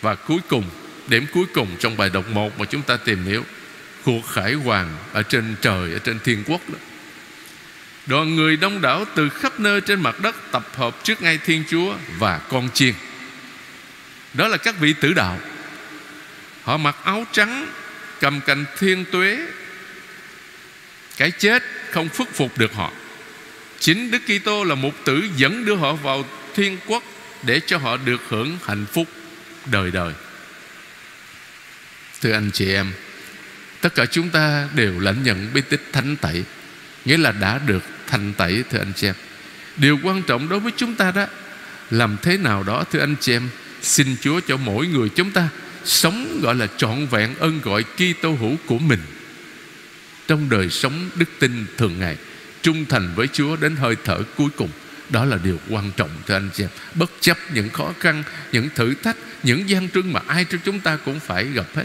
Và 0.01 0.15
cuối 0.15 0.39
cùng, 0.47 0.63
Điểm 1.07 1.25
cuối 1.33 1.45
cùng 1.53 1.67
trong 1.79 1.97
bài 1.97 2.09
đọc 2.13 2.29
1 2.29 2.59
Mà 2.59 2.65
chúng 2.65 2.81
ta 2.81 2.97
tìm 2.97 3.23
hiểu, 3.23 3.43
cuộc 4.05 4.21
khải 4.21 4.53
hoàng 4.53 4.97
ở 5.13 5.23
trên 5.23 5.55
trời, 5.61 5.93
ở 5.93 5.99
trên 5.99 6.19
thiên 6.19 6.43
quốc 6.47 6.61
đó 6.69 6.77
đoàn 8.05 8.35
người 8.35 8.57
đông 8.57 8.81
đảo 8.81 9.05
từ 9.15 9.29
khắp 9.29 9.59
nơi 9.59 9.81
trên 9.81 10.01
mặt 10.01 10.19
đất 10.19 10.35
tập 10.51 10.67
hợp 10.75 11.03
trước 11.03 11.21
ngay 11.21 11.37
thiên 11.37 11.63
chúa 11.69 11.95
và 12.17 12.39
con 12.49 12.69
chiên. 12.73 12.93
Đó 14.33 14.47
là 14.47 14.57
các 14.57 14.79
vị 14.79 14.93
tử 14.93 15.13
đạo. 15.13 15.39
Họ 16.63 16.77
mặc 16.77 16.95
áo 17.03 17.25
trắng, 17.31 17.67
cầm 18.19 18.41
cành 18.41 18.65
thiên 18.79 19.05
tuế. 19.11 19.47
Cái 21.17 21.31
chết 21.31 21.63
không 21.91 22.09
phức 22.09 22.35
phục 22.35 22.57
được 22.57 22.73
họ. 22.73 22.91
Chính 23.79 24.11
đức 24.11 24.21
kitô 24.25 24.63
là 24.63 24.75
một 24.75 25.05
tử 25.05 25.23
dẫn 25.35 25.65
đưa 25.65 25.75
họ 25.75 25.93
vào 25.93 26.25
thiên 26.55 26.77
quốc 26.85 27.03
để 27.43 27.59
cho 27.59 27.77
họ 27.77 27.97
được 27.97 28.21
hưởng 28.29 28.57
hạnh 28.63 28.85
phúc 28.93 29.07
đời 29.65 29.91
đời. 29.91 30.13
Thưa 32.21 32.31
anh 32.31 32.51
chị 32.53 32.73
em, 32.73 32.93
tất 33.81 33.95
cả 33.95 34.05
chúng 34.05 34.29
ta 34.29 34.67
đều 34.75 34.99
lãnh 34.99 35.23
nhận 35.23 35.49
bí 35.53 35.61
tích 35.69 35.81
thánh 35.93 36.15
tẩy, 36.15 36.43
nghĩa 37.05 37.17
là 37.17 37.31
đã 37.31 37.59
được 37.65 37.83
thành 38.07 38.33
tẩy, 38.33 38.63
thưa 38.71 38.79
anh 38.79 38.93
chị 38.95 39.07
em. 39.07 39.15
Điều 39.77 39.99
quan 40.03 40.23
trọng 40.23 40.49
đối 40.49 40.59
với 40.59 40.71
chúng 40.77 40.95
ta 40.95 41.11
đó, 41.11 41.25
làm 41.91 42.17
thế 42.21 42.37
nào 42.37 42.63
đó, 42.63 42.83
thưa 42.91 42.99
anh 42.99 43.15
chị 43.19 43.33
em, 43.33 43.49
xin 43.81 44.15
chúa 44.21 44.39
cho 44.47 44.57
mỗi 44.57 44.87
người 44.87 45.09
chúng 45.09 45.31
ta 45.31 45.49
sống, 45.83 46.39
gọi 46.41 46.55
là 46.55 46.67
trọn 46.77 47.05
vẹn 47.05 47.35
ơn 47.39 47.61
gọi 47.61 47.83
Kitô 47.83 48.31
hữu 48.31 48.57
của 48.65 48.79
mình. 48.79 48.99
Trong 50.27 50.49
đời 50.49 50.69
sống 50.69 51.09
đức 51.15 51.29
tin 51.39 51.65
thường 51.77 51.99
ngày, 51.99 52.17
trung 52.61 52.85
thành 52.85 53.13
với 53.15 53.27
Chúa 53.33 53.55
đến 53.55 53.75
hơi 53.75 53.95
thở 54.03 54.19
cuối 54.37 54.49
cùng, 54.57 54.69
đó 55.09 55.25
là 55.25 55.37
điều 55.43 55.59
quan 55.69 55.91
trọng, 55.97 56.09
thưa 56.27 56.35
anh 56.35 56.49
chị 56.53 56.63
em. 56.63 56.69
Bất 56.95 57.11
chấp 57.19 57.37
những 57.53 57.69
khó 57.69 57.93
khăn, 57.99 58.23
những 58.51 58.69
thử 58.75 58.93
thách, 59.03 59.17
những 59.43 59.69
gian 59.69 59.89
trưng 59.89 60.13
mà 60.13 60.21
ai 60.27 60.45
trong 60.45 60.61
chúng 60.65 60.79
ta 60.79 60.97
cũng 61.05 61.19
phải 61.19 61.45
gặp 61.45 61.65
hết 61.75 61.83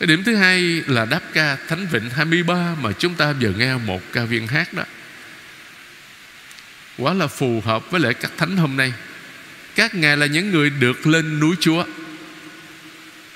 cái 0.00 0.06
điểm 0.06 0.24
thứ 0.24 0.36
hai 0.36 0.82
là 0.86 1.04
đáp 1.04 1.20
ca 1.32 1.56
Thánh 1.68 1.86
Vịnh 1.92 2.10
23 2.10 2.74
mà 2.80 2.92
chúng 2.92 3.14
ta 3.14 3.32
vừa 3.32 3.50
nghe 3.50 3.76
một 3.76 4.02
ca 4.12 4.24
viên 4.24 4.46
hát 4.46 4.72
đó. 4.72 4.82
Quá 6.98 7.14
là 7.14 7.26
phù 7.26 7.62
hợp 7.64 7.90
với 7.90 8.00
lễ 8.00 8.12
các 8.12 8.30
thánh 8.36 8.56
hôm 8.56 8.76
nay. 8.76 8.92
Các 9.74 9.94
ngài 9.94 10.16
là 10.16 10.26
những 10.26 10.50
người 10.50 10.70
được 10.70 11.06
lên 11.06 11.40
núi 11.40 11.56
Chúa, 11.60 11.84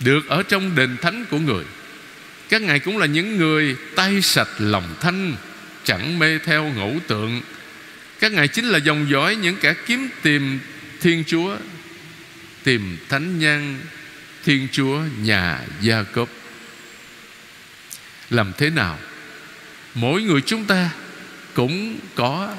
được 0.00 0.28
ở 0.28 0.42
trong 0.42 0.76
đền 0.76 0.96
thánh 1.02 1.24
của 1.30 1.38
người. 1.38 1.64
Các 2.48 2.62
ngài 2.62 2.78
cũng 2.78 2.98
là 2.98 3.06
những 3.06 3.36
người 3.36 3.76
tay 3.96 4.22
sạch 4.22 4.48
lòng 4.58 4.94
thanh, 5.00 5.34
chẳng 5.84 6.18
mê 6.18 6.38
theo 6.38 6.64
ngẫu 6.64 6.98
tượng. 7.06 7.42
Các 8.20 8.32
ngài 8.32 8.48
chính 8.48 8.64
là 8.64 8.78
dòng 8.78 9.06
dõi 9.10 9.36
những 9.36 9.56
kẻ 9.60 9.74
kiếm 9.86 10.08
tìm 10.22 10.58
thiên 11.00 11.24
chúa, 11.26 11.56
tìm 12.62 12.96
thánh 13.08 13.38
nhân 13.38 13.80
thiên 14.44 14.68
chúa 14.72 15.00
nhà 15.22 15.60
gia 15.80 16.02
cốp 16.02 16.43
làm 18.34 18.52
thế 18.58 18.70
nào 18.70 18.98
mỗi 19.94 20.22
người 20.22 20.40
chúng 20.40 20.64
ta 20.64 20.90
cũng 21.54 21.98
có 22.14 22.54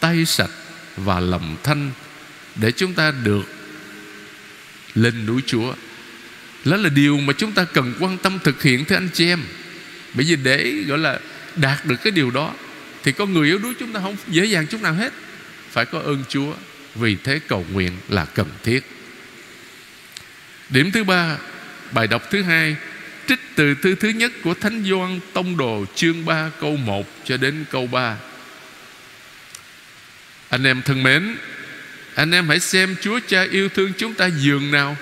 tay 0.00 0.24
sạch 0.24 0.50
và 0.96 1.20
lòng 1.20 1.56
thanh 1.62 1.90
để 2.56 2.72
chúng 2.72 2.94
ta 2.94 3.12
được 3.24 3.42
lên 4.94 5.26
núi 5.26 5.42
Chúa. 5.46 5.74
Đó 6.64 6.76
là 6.76 6.88
điều 6.88 7.18
mà 7.18 7.32
chúng 7.32 7.52
ta 7.52 7.64
cần 7.64 7.94
quan 8.00 8.18
tâm 8.18 8.38
thực 8.44 8.62
hiện 8.62 8.84
thưa 8.84 8.96
anh 8.96 9.08
chị 9.12 9.28
em. 9.28 9.40
Bởi 10.14 10.24
vì 10.24 10.36
để 10.36 10.72
gọi 10.86 10.98
là 10.98 11.20
đạt 11.56 11.84
được 11.84 11.96
cái 12.04 12.10
điều 12.10 12.30
đó 12.30 12.54
thì 13.02 13.12
con 13.12 13.32
người 13.32 13.46
yếu 13.46 13.58
đuối 13.58 13.74
chúng 13.80 13.92
ta 13.92 14.00
không 14.00 14.16
dễ 14.28 14.44
dàng 14.44 14.66
chút 14.66 14.82
nào 14.82 14.94
hết. 14.94 15.12
Phải 15.70 15.86
có 15.86 15.98
ơn 15.98 16.24
Chúa. 16.28 16.54
Vì 16.94 17.16
thế 17.24 17.40
cầu 17.48 17.66
nguyện 17.72 17.92
là 18.08 18.24
cần 18.24 18.46
thiết. 18.62 18.80
Điểm 20.70 20.90
thứ 20.90 21.04
ba, 21.04 21.36
bài 21.92 22.06
đọc 22.06 22.22
thứ 22.30 22.42
hai 22.42 22.76
trích 23.28 23.40
từ 23.54 23.74
thư 23.74 23.94
thứ 23.94 24.08
nhất 24.08 24.32
của 24.44 24.54
Thánh 24.54 24.84
Gioan 24.84 25.20
Tông 25.32 25.56
Đồ 25.56 25.84
chương 25.94 26.24
3 26.24 26.50
câu 26.60 26.76
1 26.76 27.06
cho 27.24 27.36
đến 27.36 27.64
câu 27.70 27.86
3. 27.86 28.16
Anh 30.48 30.64
em 30.64 30.82
thân 30.82 31.02
mến, 31.02 31.36
anh 32.14 32.30
em 32.30 32.48
hãy 32.48 32.60
xem 32.60 32.96
Chúa 33.00 33.20
Cha 33.26 33.42
yêu 33.50 33.68
thương 33.68 33.92
chúng 33.98 34.14
ta 34.14 34.26
dường 34.26 34.70
nào. 34.70 34.96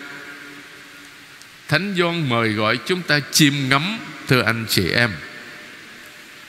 Thánh 1.68 1.94
Gioan 1.98 2.28
mời 2.28 2.52
gọi 2.52 2.78
chúng 2.86 3.02
ta 3.02 3.20
chiêm 3.32 3.52
ngắm 3.68 3.98
Thưa 4.28 4.42
anh 4.42 4.66
chị 4.68 4.90
em. 4.90 5.10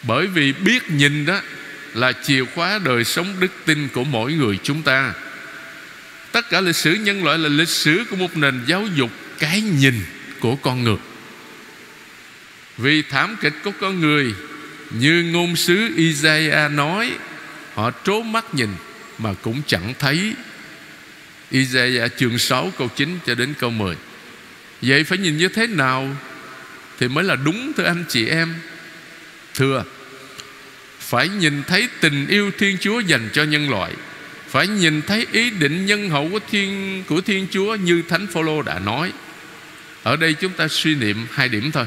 Bởi 0.04 0.28
vì 0.28 0.54
biết 0.54 0.92
nhìn 0.92 1.26
đó 1.26 1.42
Là 1.94 2.12
chìa 2.24 2.46
khóa 2.56 2.80
đời 2.84 3.04
sống 3.04 3.36
đức 3.40 3.52
tin 3.66 3.88
của 3.94 4.04
mỗi 4.04 4.34
người 4.34 4.60
chúng 4.64 4.82
ta. 4.82 5.14
Tất 6.32 6.50
cả 6.50 6.62
lịch 6.62 6.76
sử 6.76 6.94
nhân 6.94 7.24
loại 7.24 7.38
là 7.38 7.50
lịch 7.50 7.70
sử 7.70 8.04
của 8.10 8.16
một 8.16 8.38
nền 8.38 8.62
giáo 8.68 8.88
dục 8.96 9.12
cái 9.40 9.62
nhìn 9.62 10.02
của 10.40 10.56
con 10.56 10.84
người. 10.84 10.98
Vì 12.78 13.02
thảm 13.02 13.36
kịch 13.42 13.54
của 13.64 13.72
con 13.80 14.00
người 14.00 14.34
Như 14.90 15.24
ngôn 15.24 15.56
sứ 15.56 15.90
Isaiah 15.98 16.72
nói 16.72 17.12
Họ 17.74 17.92
trố 18.04 18.22
mắt 18.22 18.54
nhìn 18.54 18.70
mà 19.18 19.34
cũng 19.42 19.62
chẳng 19.68 19.94
thấy. 20.00 20.34
Isaiah 21.52 22.12
chương 22.18 22.38
6 22.38 22.72
câu 22.78 22.90
9 22.96 23.20
cho 23.26 23.36
đến 23.36 23.54
câu 23.60 23.70
10 23.70 23.96
Vậy 24.82 25.04
phải 25.04 25.18
nhìn 25.18 25.38
như 25.38 25.48
thế 25.48 25.68
nào 25.68 26.16
Thì 27.00 27.08
mới 27.08 27.24
là 27.24 27.36
đúng 27.36 27.74
thưa 27.78 27.84
anh 27.84 28.04
chị 28.10 28.28
em? 28.28 28.54
Thưa 29.56 29.84
Phải 31.00 31.30
nhìn 31.30 31.64
thấy 31.68 31.90
tình 32.00 32.28
yêu 32.28 32.52
Thiên 32.58 32.78
Chúa 32.78 33.00
dành 33.00 33.30
cho 33.34 33.44
nhân 33.44 33.70
loại 33.70 33.94
Phải 34.48 34.68
nhìn 34.68 35.02
thấy 35.02 35.28
ý 35.32 35.50
định 35.50 35.86
nhân 35.86 36.10
hậu 36.10 36.30
của 36.30 36.40
Thiên, 36.52 37.04
của 37.08 37.22
Thiên 37.22 37.48
Chúa 37.52 37.76
Như 37.76 38.04
Thánh 38.10 38.28
Phaolô 38.28 38.62
đã 38.62 38.80
nói. 38.80 39.12
Ở 40.04 40.16
đây 40.16 40.34
chúng 40.34 40.52
ta 40.52 40.68
suy 40.68 40.96
niệm 40.96 41.26
hai 41.32 41.50
điểm 41.50 41.72
thôi. 41.72 41.86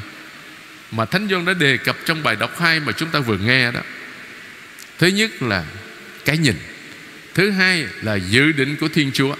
Mà 0.91 1.05
Thánh 1.05 1.27
John 1.27 1.45
đã 1.45 1.53
đề 1.53 1.77
cập 1.77 1.97
trong 2.05 2.23
bài 2.23 2.35
đọc 2.35 2.59
2 2.59 2.79
Mà 2.79 2.91
chúng 2.91 3.09
ta 3.09 3.19
vừa 3.19 3.37
nghe 3.37 3.71
đó. 3.71 3.81
Thứ 4.97 5.07
nhất 5.07 5.41
là 5.41 5.65
cái 6.25 6.37
nhìn. 6.37 6.55
Thứ 7.33 7.51
hai 7.51 7.85
là 8.01 8.15
dự 8.15 8.51
định 8.51 8.75
của 8.75 8.87
Thiên 8.87 9.11
Chúa. 9.13 9.35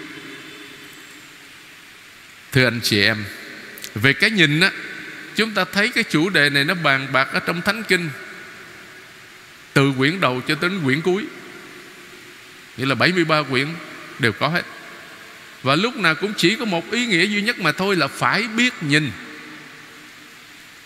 Thưa 2.52 2.68
anh 2.68 2.80
chị 2.84 3.02
em, 3.02 3.26
Về 3.96 4.14
cái 4.14 4.30
nhìn 4.30 4.60
á, 4.60 4.72
Chúng 5.36 5.52
ta 5.52 5.66
thấy 5.66 5.90
cái 5.90 6.04
chủ 6.04 6.30
đề 6.30 6.50
này 6.50 6.66
nó 6.66 6.74
bàn 6.74 7.08
bạc 7.12 7.28
Ở 7.34 7.40
trong 7.40 7.62
Thánh 7.62 7.84
Kinh. 7.84 8.10
Từ 9.74 9.94
quyển 9.98 10.20
đầu 10.20 10.42
cho 10.48 10.56
đến 10.62 10.80
quyển 10.84 11.02
cuối. 11.02 11.26
Nghĩa 12.78 12.86
là 12.86 12.96
73 12.96 13.44
quyển 13.44 13.68
Đều 14.20 14.32
có 14.32 14.48
hết. 14.48 14.66
Và 15.64 15.76
lúc 15.76 15.96
nào 15.96 16.16
cũng 16.16 16.34
chỉ 16.38 16.56
có 16.56 16.66
một 16.66 16.92
ý 16.92 17.06
nghĩa 17.06 17.26
duy 17.26 17.42
nhất 17.42 17.60
mà 17.60 17.72
thôi 17.72 17.96
Là 17.96 18.08
phải 18.08 18.48
biết 18.48 18.74
nhìn. 18.82 19.12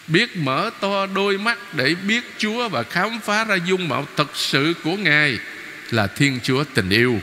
Biết 0.08 0.38
mở 0.38 0.70
to 0.80 1.06
đôi 1.06 1.38
mắt 1.38 1.58
Để 1.74 1.96
biết 1.96 2.24
Chúa 2.38 2.70
Và 2.70 2.84
khám 2.84 3.20
phá 3.20 3.44
ra 3.44 3.56
dung 3.56 3.88
mạo 3.88 4.08
thật 4.18 4.28
sự 4.36 4.74
của 4.84 4.98
Ngài 4.98 5.40
Là 5.92 6.08
Thiên 6.08 6.40
Chúa 6.44 6.64
tình 6.74 6.90
yêu. 6.90 7.22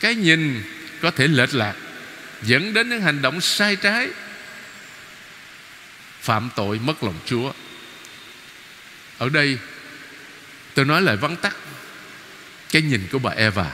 Cái 0.00 0.14
nhìn 0.14 0.62
có 1.02 1.10
thể 1.10 1.28
lệch 1.28 1.54
lạc, 1.54 1.74
dẫn 2.42 2.74
đến 2.74 2.90
những 2.90 3.02
hành 3.02 3.22
động 3.22 3.40
sai 3.40 3.76
trái, 3.76 4.08
phạm 6.20 6.50
tội 6.56 6.78
mất 6.78 7.02
lòng 7.02 7.18
Chúa. 7.26 7.52
Ở 9.18 9.28
đây, 9.28 9.58
tôi 10.74 10.84
nói 10.84 11.02
lời 11.02 11.16
vắn 11.16 11.36
tắt, 11.36 11.56
cái 12.70 12.82
nhìn 12.82 13.06
của 13.12 13.18
bà 13.18 13.30
Eva 13.30 13.70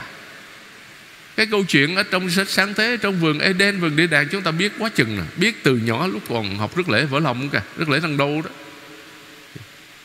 cái 1.39 1.47
câu 1.51 1.63
chuyện 1.63 1.95
ở 1.95 2.03
trong 2.03 2.29
sách 2.29 2.49
sáng 2.49 2.73
thế, 2.73 2.97
trong 3.01 3.19
vườn 3.19 3.39
Eden, 3.39 3.79
vườn 3.79 3.95
địa 3.95 4.07
đàng, 4.07 4.27
chúng 4.31 4.41
ta 4.41 4.51
biết 4.51 4.71
quá 4.79 4.89
chừng 4.89 5.17
nè. 5.17 5.23
Biết 5.37 5.63
từ 5.63 5.75
nhỏ 5.75 6.07
lúc 6.07 6.21
còn 6.29 6.57
học 6.57 6.77
rất 6.77 6.89
lễ 6.89 7.05
vỡ 7.05 7.19
lòng 7.19 7.49
cả 7.49 7.61
rất 7.77 7.89
lễ 7.89 7.99
thằng 7.99 8.17
đô 8.17 8.41
đó. 8.41 8.49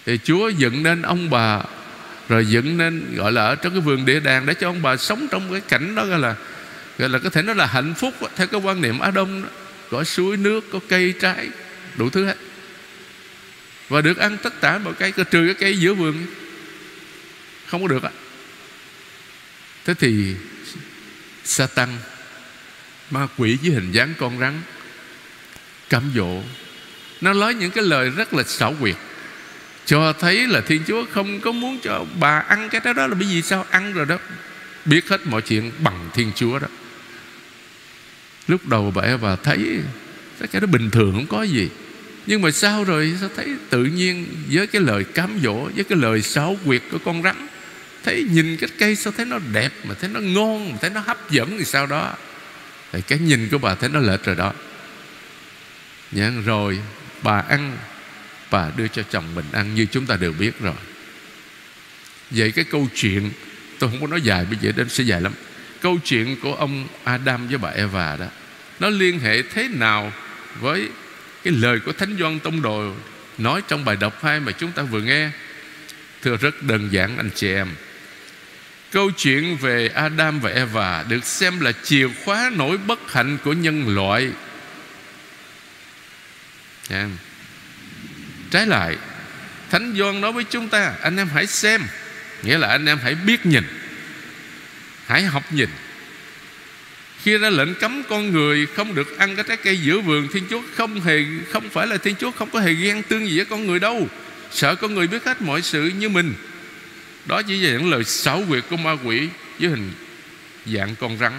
Thì 0.06 0.18
Chúa 0.24 0.48
dựng 0.48 0.82
nên 0.82 1.02
ông 1.02 1.30
bà, 1.30 1.60
rồi 2.28 2.46
dựng 2.46 2.78
nên, 2.78 3.16
gọi 3.16 3.32
là, 3.32 3.44
ở 3.44 3.54
trong 3.54 3.72
cái 3.72 3.80
vườn 3.80 4.04
địa 4.04 4.20
đàng 4.20 4.46
để 4.46 4.54
cho 4.54 4.68
ông 4.68 4.82
bà 4.82 4.96
sống 4.96 5.26
trong 5.30 5.52
cái 5.52 5.60
cảnh 5.60 5.94
đó, 5.94 6.06
gọi 6.06 6.18
là 6.18 6.34
gọi 6.98 7.08
là, 7.08 7.18
có 7.18 7.30
thể 7.30 7.42
nói 7.42 7.54
là 7.54 7.66
hạnh 7.66 7.94
phúc 7.94 8.14
theo 8.36 8.46
cái 8.46 8.60
quan 8.60 8.80
niệm 8.80 8.98
Á 8.98 9.10
Đông 9.10 9.42
đó. 9.42 9.48
có 9.90 10.04
suối 10.04 10.36
nước, 10.36 10.64
có 10.72 10.78
cây 10.88 11.14
trái, 11.20 11.48
đủ 11.96 12.10
thứ 12.10 12.24
hết. 12.24 12.36
Và 13.88 14.00
được 14.00 14.18
ăn 14.18 14.36
tất 14.42 14.60
cả 14.60 14.78
mọi 14.78 14.94
cây 14.94 15.12
trừ 15.12 15.46
cái 15.46 15.54
cây 15.54 15.78
giữa 15.78 15.94
vườn. 15.94 16.26
Không 17.66 17.82
có 17.82 17.88
được 17.88 18.02
á. 18.02 18.10
Thế 19.84 19.94
thì 19.94 20.34
sa 21.44 21.66
tăng 21.66 21.98
ma 23.10 23.26
quỷ 23.36 23.58
với 23.62 23.70
hình 23.70 23.92
dáng 23.92 24.14
con 24.18 24.38
rắn. 24.38 24.60
Cám 25.88 26.02
dỗ. 26.14 26.42
Nó 27.20 27.32
nói 27.32 27.54
những 27.54 27.70
cái 27.70 27.84
lời 27.84 28.10
rất 28.10 28.34
là 28.34 28.42
xảo 28.42 28.74
quyệt, 28.80 28.96
cho 29.86 30.12
thấy 30.12 30.46
là 30.46 30.60
thiên 30.60 30.82
chúa 30.86 31.04
không 31.10 31.40
có 31.40 31.52
muốn 31.52 31.78
cho 31.82 32.04
bà 32.20 32.38
ăn 32.38 32.68
cái 32.68 32.80
đó 32.84 32.92
đó 32.92 33.06
là 33.06 33.14
bởi 33.14 33.28
vì 33.30 33.42
sao? 33.42 33.66
Ăn 33.70 33.92
rồi 33.92 34.06
đó, 34.06 34.18
biết 34.84 35.08
hết 35.08 35.26
mọi 35.26 35.42
chuyện 35.42 35.72
bằng 35.78 36.08
thiên 36.14 36.32
chúa 36.34 36.58
đó. 36.58 36.68
Lúc 38.48 38.68
đầu 38.68 38.92
bà 38.94 39.02
Eva 39.02 39.36
thấy 39.36 39.80
Tất 40.38 40.46
cả 40.52 40.60
nó 40.60 40.66
bình 40.66 40.90
thường, 40.90 41.12
không 41.12 41.26
có 41.26 41.42
gì. 41.42 41.68
Nhưng 42.26 42.42
mà 42.42 42.50
sau 42.50 42.84
rồi, 42.84 43.14
sao 43.20 43.28
thấy 43.36 43.56
tự 43.70 43.84
nhiên 43.84 44.26
Với 44.50 44.66
cái 44.66 44.82
lời 44.82 45.04
cám 45.04 45.38
dỗ, 45.42 45.68
Với 45.74 45.84
cái 45.84 45.98
lời 45.98 46.22
xáo 46.22 46.56
quyệt 46.64 46.82
của 46.90 46.98
con 47.04 47.22
rắn 47.22 47.46
Thấy 48.04 48.26
nhìn 48.30 48.56
cái 48.56 48.70
cây 48.78 48.96
sao 48.96 49.12
thấy 49.16 49.26
nó 49.26 49.38
đẹp 49.52 49.72
Mà 49.84 49.94
thấy 50.00 50.10
nó 50.10 50.20
ngon, 50.20 50.72
Mà 50.72 50.78
thấy 50.80 50.90
nó 50.90 51.00
hấp 51.00 51.30
dẫn 51.30 51.58
thì 51.58 51.64
sao 51.64 51.86
đó, 51.86 52.14
Thì 52.92 53.00
cái 53.02 53.18
nhìn 53.18 53.48
của 53.50 53.58
bà 53.58 53.74
thấy 53.74 53.88
nó 53.88 54.00
lệch 54.00 54.24
rồi 54.24 54.36
đó. 54.36 54.52
Nhận 56.12 56.42
rồi, 56.42 56.78
Bà 57.22 57.40
ăn, 57.40 57.76
Bà 58.50 58.70
đưa 58.76 58.88
cho 58.88 59.02
chồng 59.10 59.34
mình 59.34 59.44
ăn, 59.52 59.74
Như 59.74 59.86
chúng 59.90 60.06
ta 60.06 60.16
đều 60.16 60.32
biết 60.32 60.60
rồi. 60.60 60.74
Vậy 62.30 62.52
cái 62.52 62.64
câu 62.64 62.88
chuyện, 62.94 63.30
Tôi 63.78 63.90
không 63.90 64.00
có 64.00 64.06
nói 64.06 64.20
dài, 64.20 64.44
bây 64.44 64.58
giờ 64.60 64.72
đến 64.76 64.88
sẽ 64.88 65.04
dài 65.04 65.20
lắm. 65.20 65.32
Câu 65.80 65.98
chuyện 66.04 66.36
của 66.40 66.54
ông 66.54 66.86
Adam 67.04 67.48
với 67.48 67.58
bà 67.58 67.68
Eva 67.68 68.16
đó, 68.16 68.26
Nó 68.80 68.88
liên 68.88 69.20
hệ 69.20 69.42
thế 69.42 69.68
nào 69.68 70.12
Với 70.60 70.88
cái 71.44 71.54
lời 71.56 71.80
của 71.80 71.92
Thánh 71.92 72.16
Doan 72.18 72.38
Tông 72.40 72.62
Đồ 72.62 72.92
Nói 73.38 73.62
trong 73.68 73.84
bài 73.84 73.96
đọc 73.96 74.24
hai 74.24 74.40
mà 74.40 74.52
chúng 74.52 74.72
ta 74.72 74.82
vừa 74.82 75.00
nghe? 75.00 75.30
Thưa, 76.22 76.36
rất 76.36 76.62
đơn 76.62 76.88
giản, 76.92 77.16
anh 77.16 77.30
chị 77.34 77.52
em. 77.52 77.68
Câu 78.94 79.10
chuyện 79.10 79.56
về 79.56 79.90
Adam 79.94 80.40
và 80.40 80.50
Eva 80.50 81.04
Được 81.08 81.24
xem 81.24 81.60
là 81.60 81.72
chìa 81.84 82.08
khóa 82.24 82.50
nỗi 82.54 82.78
bất 82.78 83.12
hạnh 83.12 83.38
của 83.44 83.52
nhân 83.52 83.94
loại. 83.94 84.28
Nha. 86.88 87.08
Trái 88.50 88.66
lại, 88.66 88.96
Thánh 89.70 89.94
Gioan 89.98 90.20
nói 90.20 90.32
với 90.32 90.44
chúng 90.44 90.68
ta, 90.68 90.94
Anh 91.02 91.16
em 91.16 91.28
hãy 91.34 91.46
xem, 91.46 91.82
Nghĩa 92.42 92.58
là 92.58 92.68
anh 92.68 92.86
em 92.86 92.98
hãy 93.02 93.14
biết 93.14 93.46
nhìn, 93.46 93.64
Hãy 95.06 95.22
học 95.22 95.42
nhìn. 95.50 95.68
Khi 97.22 97.38
ra 97.38 97.50
lệnh 97.50 97.74
cấm 97.74 98.02
con 98.08 98.32
người 98.32 98.66
không 98.66 98.94
được 98.94 99.18
ăn 99.18 99.36
cái 99.36 99.44
trái 99.48 99.56
cây 99.56 99.80
giữa 99.80 100.00
vườn, 100.00 100.28
Thiên 100.32 100.44
Chúa 100.50 100.62
không 100.74 101.00
hề, 101.00 101.24
không 101.52 101.70
phải 101.70 101.86
là 101.86 101.96
Thiên 101.96 102.16
Chúa 102.16 102.30
không 102.30 102.50
có 102.50 102.60
hề 102.60 102.74
ghen 102.74 103.02
tương 103.02 103.28
gì 103.28 103.36
với 103.36 103.44
con 103.44 103.66
người 103.66 103.78
đâu. 103.78 104.08
Sợ 104.50 104.74
con 104.74 104.94
người 104.94 105.06
biết 105.06 105.24
hết 105.24 105.42
mọi 105.42 105.62
sự 105.62 105.92
như 105.98 106.08
mình. 106.08 106.34
Đó 107.26 107.42
chỉ 107.42 107.60
là 107.60 107.70
những 107.70 107.90
lời 107.90 108.04
xảo 108.04 108.42
quyệt 108.48 108.64
của 108.70 108.76
ma 108.76 108.96
quỷ 109.04 109.28
Với 109.58 109.68
hình 109.68 109.92
dạng 110.66 110.94
con 111.00 111.18
rắn. 111.18 111.32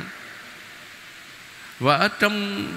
Và 1.80 1.96
ở 1.96 2.08
trong 2.08 2.68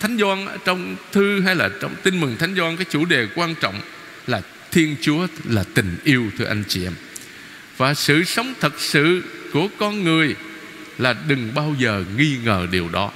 Thánh 0.00 0.18
Doan 0.18 0.46
Trong 0.64 0.96
thư 1.12 1.40
hay 1.40 1.54
là 1.54 1.70
trong 1.80 1.94
tin 2.02 2.20
mừng 2.20 2.36
Thánh 2.36 2.54
Doan 2.56 2.76
Cái 2.76 2.86
chủ 2.90 3.04
đề 3.04 3.26
quan 3.34 3.54
trọng 3.54 3.80
là 4.26 4.42
Thiên 4.70 4.96
Chúa 5.00 5.26
là 5.44 5.64
tình 5.74 5.96
yêu, 6.04 6.30
thưa 6.38 6.44
anh 6.44 6.64
chị 6.68 6.84
em. 6.84 6.94
Và 7.76 7.94
sự 7.94 8.24
sống 8.24 8.54
thật 8.60 8.80
sự 8.80 9.22
của 9.52 9.68
con 9.78 10.04
người 10.04 10.34
là 10.98 11.14
đừng 11.28 11.54
bao 11.54 11.74
giờ 11.78 12.04
nghi 12.16 12.36
ngờ 12.44 12.66
điều 12.70 12.88
đó. 12.88 13.12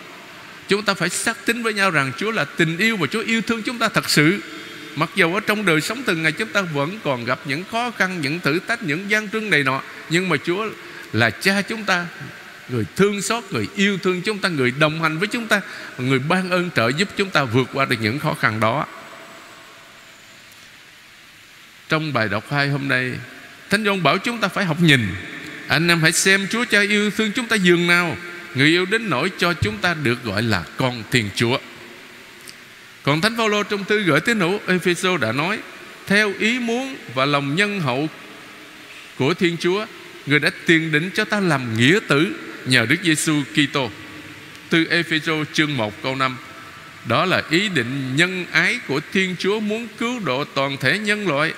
Chúng 0.69 0.83
ta 0.83 0.95
phải 0.95 1.09
xác 1.09 1.47
tín 1.47 1.63
với 1.63 1.75
nhau 1.75 1.91
rằng 1.91 2.13
Chúa 2.17 2.31
là 2.31 2.45
tình 2.45 2.79
yêu 2.79 2.97
và 2.97 3.07
Chúa 3.07 3.23
yêu 3.23 3.41
thương 3.43 3.63
chúng 3.63 3.79
ta 3.79 3.89
thật 3.89 4.11
sự. 4.11 4.41
Mặc 4.97 5.11
dù 5.15 5.35
ở 5.35 5.41
trong 5.41 5.65
đời 5.65 5.81
sống 5.81 6.03
từng 6.07 6.23
ngày 6.23 6.33
chúng 6.33 6.49
ta 6.49 6.61
vẫn 6.61 6.99
còn 7.05 7.25
gặp 7.25 7.41
những 7.45 7.65
khó 7.71 7.91
khăn, 7.91 8.21
những 8.21 8.41
thử 8.41 8.59
thách, 8.69 8.83
những 8.83 9.11
gian 9.11 9.29
trưng 9.29 9.51
này 9.51 9.63
nọ 9.63 9.83
Nhưng 10.11 10.29
mà 10.29 10.37
Chúa 10.45 10.67
là 11.13 11.31
cha 11.31 11.63
chúng 11.63 11.85
ta 11.85 12.07
Người 12.69 12.85
thương 12.97 13.23
xót, 13.23 13.45
người 13.51 13.69
yêu 13.77 13.99
thương 13.99 14.23
chúng 14.23 14.39
ta, 14.39 14.49
người 14.49 14.71
đồng 14.71 15.03
hành 15.03 15.19
với 15.19 15.29
chúng 15.29 15.47
ta 15.47 15.61
Người 15.99 16.19
ban 16.19 16.51
ơn 16.51 16.71
trợ 16.71 16.89
giúp 16.89 17.09
chúng 17.17 17.31
ta 17.31 17.45
vượt 17.45 17.69
qua 17.73 17.85
được 17.85 17.97
những 18.01 18.19
khó 18.19 18.35
khăn 18.35 18.61
đó. 18.61 18.87
Trong 21.89 22.13
bài 22.13 22.29
đọc 22.29 22.45
2 22.51 22.69
hôm 22.69 22.89
nay 22.89 23.13
Thánh 23.71 23.85
John 23.85 24.03
bảo 24.03 24.19
chúng 24.19 24.39
ta 24.39 24.49
phải 24.49 24.65
học 24.65 24.81
nhìn. 24.81 25.01
Anh 25.69 25.89
em 25.89 26.01
hãy 26.01 26.13
xem 26.13 26.47
Chúa 26.51 26.65
Cha 26.65 26.81
yêu 26.81 27.11
thương 27.11 27.33
chúng 27.33 27.47
ta 27.47 27.57
dường 27.57 27.87
nào. 27.87 28.17
Người 28.55 28.69
yêu 28.69 28.87
đến 28.87 29.11
nỗi 29.11 29.31
cho 29.39 29.53
chúng 29.53 29.79
ta 29.79 29.95
được 29.95 30.25
gọi 30.25 30.43
là 30.43 30.65
con 30.77 31.03
Thiên 31.11 31.31
Chúa. 31.35 31.59
Còn 33.05 33.21
Thánh 33.21 33.37
Phaolô 33.37 33.63
trong 33.63 33.85
thư 33.85 34.03
gửi 34.03 34.21
tín 34.21 34.41
hữu 34.41 34.61
Epheso 34.67 35.17
đã 35.17 35.33
nói 35.33 35.59
Theo 36.07 36.33
ý 36.39 36.59
muốn 36.59 36.97
và 37.15 37.25
lòng 37.25 37.55
nhân 37.55 37.81
hậu 37.81 38.09
của 39.19 39.35
Thiên 39.35 39.57
Chúa 39.61 39.87
Người 40.27 40.39
đã 40.39 40.51
tiền 40.67 40.93
định 40.93 41.11
cho 41.15 41.25
ta 41.25 41.41
làm 41.41 41.79
nghĩa 41.79 41.99
tử 42.09 42.35
Nhờ 42.65 42.87
Đức 42.87 42.97
Giêsu 43.03 43.43
Kitô 43.53 43.91
Từ 44.71 44.87
Epheso 44.91 45.33
chương 45.53 45.77
1 45.77 46.03
câu 46.03 46.17
5 46.17 46.37
Đó 47.09 47.25
là 47.25 47.43
ý 47.51 47.69
định 47.69 48.17
nhân 48.17 48.47
ái 48.53 48.81
của 48.89 49.01
Thiên 49.13 49.37
Chúa 49.39 49.61
Muốn 49.61 49.89
cứu 49.99 50.21
độ 50.25 50.45
toàn 50.45 50.77
thể 50.77 50.99
nhân 50.99 51.29
loại 51.29 51.53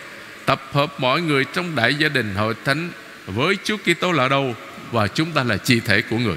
Tập 0.47 0.63
hợp 0.73 1.01
mọi 1.01 1.23
người 1.23 1.45
trong 1.45 1.75
đại 1.75 1.95
gia 1.95 2.09
đình 2.09 2.35
hội 2.35 2.55
thánh 2.65 2.91
với 3.27 3.57
Chúa 3.65 3.77
Kitô 3.77 4.13
là 4.13 4.29
đâu 4.29 4.55
và 4.93 5.09
chúng 5.09 5.33
ta 5.33 5.43
là 5.43 5.57
chi 5.57 5.81
thể 5.81 6.03
của 6.03 6.19
người. 6.19 6.37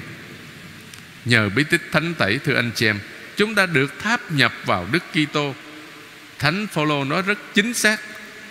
Nhờ 1.26 1.50
bí 1.50 1.64
tích 1.64 1.82
thánh 1.92 2.14
tẩy 2.14 2.40
thưa 2.46 2.56
anh 2.56 2.72
chị 2.76 2.86
em, 2.86 3.00
chúng 3.40 3.56
ta 3.56 3.66
được 3.66 4.00
tháp 4.00 4.32
nhập 4.32 4.54
vào 4.66 4.88
Đức 4.92 5.04
Kitô. 5.14 5.56
Thánh 6.40 6.68
Phaolô 6.68 7.04
nói 7.04 7.22
rất 7.22 7.40
chính 7.54 7.74
xác, 7.74 8.00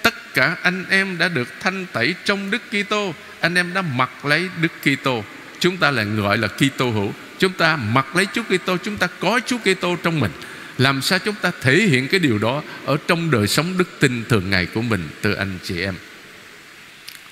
tất 0.03 0.35
cả 0.35 0.57
anh 0.63 0.85
em 0.91 1.19
đã 1.19 1.29
được 1.29 1.49
thanh 1.61 1.87
tẩy 1.93 2.15
trong 2.25 2.51
Đức 2.51 2.63
Kitô, 2.71 3.15
anh 3.41 3.55
em 3.55 3.75
đã 3.75 3.83
mặc 3.83 4.25
lấy 4.25 4.49
Đức 4.61 4.73
Kitô. 4.83 5.25
Chúng 5.61 5.77
ta 5.77 5.91
là 5.91 6.03
gọi 6.03 6.39
là 6.39 6.49
Kitô 6.49 6.91
hữu. 6.91 7.13
Chúng 7.39 7.53
ta 7.53 7.77
mặc 7.77 8.17
lấy 8.17 8.27
Chúa 8.33 8.43
Kitô, 8.43 8.77
chúng 8.77 8.97
ta 8.97 9.07
có 9.21 9.41
Chúa 9.47 9.59
Kitô 9.59 9.97
trong 9.97 10.21
mình. 10.21 10.31
Làm 10.79 11.03
sao 11.03 11.19
chúng 11.19 11.35
ta 11.35 11.51
thể 11.61 11.75
hiện 11.77 12.09
cái 12.09 12.21
điều 12.21 12.39
đó 12.39 12.63
ở 12.85 12.97
trong 13.07 13.31
đời 13.31 13.47
sống 13.47 13.79
đức 13.79 14.01
tin 14.01 14.25
thường 14.29 14.51
ngày 14.51 14.67
của 14.67 14.83
mình 14.83 15.09
từ 15.23 15.33
anh 15.33 15.59
chị 15.63 15.81
em. 15.81 15.95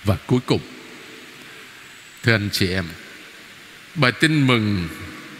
Và 0.04 0.16
cuối 0.26 0.40
cùng 0.46 0.60
Thưa 2.22 2.34
anh 2.34 2.48
chị 2.52 2.68
em 2.72 2.84
Bài 3.94 4.12
tin 4.12 4.46
mừng 4.46 4.88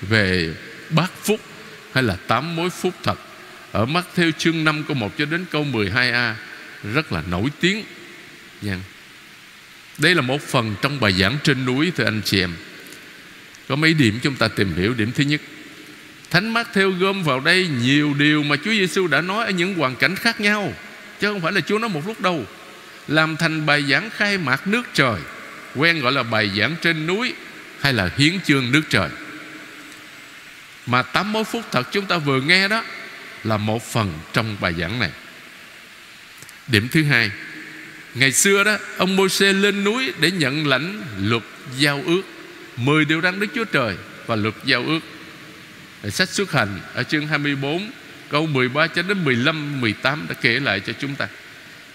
về 0.02 0.54
bát 0.90 1.10
phúc 1.22 1.40
hay 1.96 2.02
là 2.02 2.16
tám 2.26 2.56
mối 2.56 2.70
phúc 2.70 2.94
thật? 3.02 3.18
Ở 3.72 3.86
mắt 3.86 4.06
theo 4.14 4.30
chương 4.38 4.64
5 4.64 4.84
câu 4.88 4.94
1 4.94 5.12
cho 5.18 5.24
đến 5.24 5.44
câu 5.50 5.64
12a 5.64 6.34
Rất 6.94 7.12
là 7.12 7.22
nổi 7.30 7.50
tiếng. 7.60 7.84
Nha. 8.62 8.78
Đây 9.98 10.14
là 10.14 10.20
một 10.20 10.42
phần 10.42 10.74
trong 10.82 11.00
bài 11.00 11.12
giảng 11.12 11.38
trên 11.42 11.64
núi, 11.64 11.92
Thưa 11.96 12.04
anh 12.04 12.20
chị 12.24 12.40
em. 12.40 12.54
Có 13.68 13.76
mấy 13.76 13.94
điểm 13.94 14.18
chúng 14.22 14.34
ta 14.34 14.48
tìm 14.48 14.74
hiểu 14.76 14.94
Điểm 14.94 15.12
thứ 15.12 15.24
nhất. 15.24 15.40
Thánh 16.30 16.52
mắt 16.52 16.68
theo 16.74 16.90
gom 16.90 17.22
vào 17.22 17.40
đây 17.40 17.68
nhiều 17.82 18.14
điều 18.14 18.42
mà 18.42 18.56
Chúa 18.56 18.70
Giêsu 18.70 19.06
đã 19.06 19.20
nói 19.20 19.44
ở 19.44 19.50
những 19.50 19.74
hoàn 19.74 19.96
cảnh 19.96 20.16
khác 20.16 20.40
nhau, 20.40 20.72
Chứ 21.20 21.32
không 21.32 21.40
phải 21.40 21.52
là 21.52 21.60
Chúa 21.60 21.78
nói 21.78 21.90
một 21.90 22.06
lúc 22.06 22.20
đâu. 22.20 22.44
Làm 23.08 23.36
thành 23.36 23.66
bài 23.66 23.82
giảng 23.82 24.10
khai 24.10 24.38
mạc 24.38 24.66
nước 24.66 24.82
trời, 24.94 25.20
quen 25.74 26.00
gọi 26.00 26.12
là 26.12 26.22
bài 26.22 26.50
giảng 26.58 26.74
trên 26.82 27.06
núi 27.06 27.32
hay 27.80 27.92
là 27.92 28.10
hiến 28.16 28.40
chương 28.44 28.72
nước 28.72 28.82
trời 28.88 29.08
mà 30.86 31.02
tám 31.02 31.32
mối 31.32 31.44
phút 31.44 31.64
thật 31.72 31.88
chúng 31.92 32.06
ta 32.06 32.18
vừa 32.18 32.40
nghe 32.40 32.68
đó 32.68 32.84
là 33.44 33.56
một 33.56 33.92
phần 33.92 34.12
trong 34.32 34.56
bài 34.60 34.74
giảng 34.78 34.98
này. 34.98 35.10
Điểm 36.66 36.88
thứ 36.92 37.02
hai, 37.02 37.30
ngày 38.14 38.32
xưa 38.32 38.64
đó, 38.64 38.78
ông 38.98 39.16
Môi-se 39.16 39.52
lên 39.52 39.84
núi 39.84 40.12
để 40.20 40.30
nhận 40.30 40.66
lãnh 40.66 41.02
luật 41.20 41.42
giao 41.78 42.02
ước, 42.06 42.22
mười 42.76 43.04
điều 43.04 43.20
răn 43.20 43.40
Đức 43.40 43.46
Chúa 43.54 43.64
Trời 43.64 43.96
và 44.26 44.36
luật 44.36 44.54
giao 44.64 44.84
ước. 44.86 45.00
Sách 46.10 46.28
xuất 46.28 46.52
hành 46.52 46.80
ở 46.94 47.02
chương 47.02 47.26
24 47.26 47.90
câu 48.28 48.46
13 48.46 48.86
cho 48.86 49.02
đến 49.02 49.24
15 49.24 49.80
18 49.80 50.26
đã 50.28 50.34
kể 50.34 50.60
lại 50.60 50.80
cho 50.80 50.92
chúng 51.00 51.14
ta. 51.14 51.28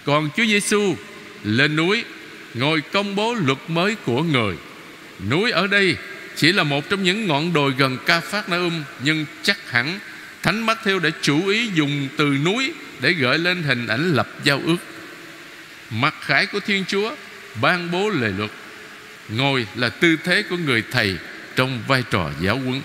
Còn 0.04 0.28
Chúa 0.36 0.44
Giêsu 0.44 0.96
lên 1.44 1.76
núi, 1.76 2.04
ngồi 2.54 2.80
công 2.80 3.14
bố 3.14 3.34
luật 3.34 3.58
mới 3.68 3.94
của 3.94 4.22
người. 4.22 4.56
Núi 5.30 5.50
ở 5.50 5.66
đây 5.66 5.96
chỉ 6.36 6.52
là 6.52 6.62
một 6.62 6.88
trong 6.88 7.02
những 7.02 7.26
ngọn 7.26 7.52
đồi 7.52 7.72
gần 7.78 7.98
ca 8.06 8.20
phát 8.20 8.48
na 8.48 8.56
um 8.56 8.84
nhưng 9.04 9.26
chắc 9.42 9.70
hẳn 9.70 9.98
thánh 10.42 10.66
Matthew 10.66 10.82
theo 10.84 10.98
đã 10.98 11.10
chủ 11.22 11.48
ý 11.48 11.70
dùng 11.74 12.08
từ 12.16 12.24
núi 12.44 12.72
để 13.00 13.12
gợi 13.12 13.38
lên 13.38 13.62
hình 13.62 13.86
ảnh 13.86 14.14
lập 14.14 14.28
giao 14.44 14.60
ước. 14.64 14.76
Mặt 15.90 16.14
khải 16.20 16.46
của 16.46 16.60
thiên 16.60 16.84
chúa 16.88 17.14
ban 17.60 17.90
bố 17.90 18.10
lề 18.10 18.28
luật 18.28 18.50
ngồi 19.28 19.66
là 19.74 19.88
tư 19.88 20.16
thế 20.24 20.42
của 20.42 20.56
người 20.56 20.82
thầy 20.90 21.18
trong 21.56 21.82
vai 21.88 22.02
trò 22.10 22.30
giáo 22.40 22.58
huấn. 22.58 22.80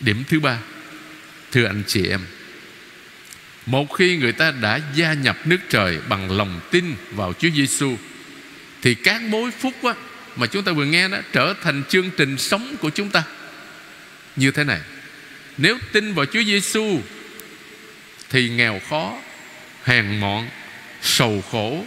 Điểm 0.00 0.24
thứ 0.28 0.40
ba 0.40 0.58
thưa 1.52 1.66
anh 1.66 1.82
chị 1.86 2.06
em 2.08 2.20
một 3.66 3.92
khi 3.92 4.16
người 4.16 4.32
ta 4.32 4.50
đã 4.50 4.80
gia 4.94 5.12
nhập 5.12 5.36
nước 5.44 5.58
trời 5.68 5.98
bằng 6.08 6.30
lòng 6.30 6.60
tin 6.70 6.94
vào 7.10 7.32
Chúa 7.38 7.48
Giêsu 7.50 7.96
thì 8.82 8.94
các 8.94 9.22
mối 9.22 9.50
phúc 9.50 9.74
á, 9.84 9.94
mà 10.36 10.46
chúng 10.46 10.64
ta 10.64 10.72
vừa 10.72 10.84
nghe 10.84 11.08
đó 11.08 11.18
trở 11.32 11.54
thành 11.62 11.82
chương 11.88 12.10
trình 12.10 12.38
sống 12.38 12.76
của 12.80 12.90
chúng 12.90 13.10
ta. 13.10 13.22
Như 14.36 14.50
thế 14.50 14.64
này, 14.64 14.80
nếu 15.56 15.78
tin 15.92 16.14
vào 16.14 16.26
Chúa 16.26 16.42
Giêsu 16.42 17.00
thì 18.30 18.48
nghèo 18.48 18.80
khó, 18.90 19.18
hèn 19.84 20.20
mọn, 20.20 20.48
sầu 21.02 21.44
khổ 21.50 21.84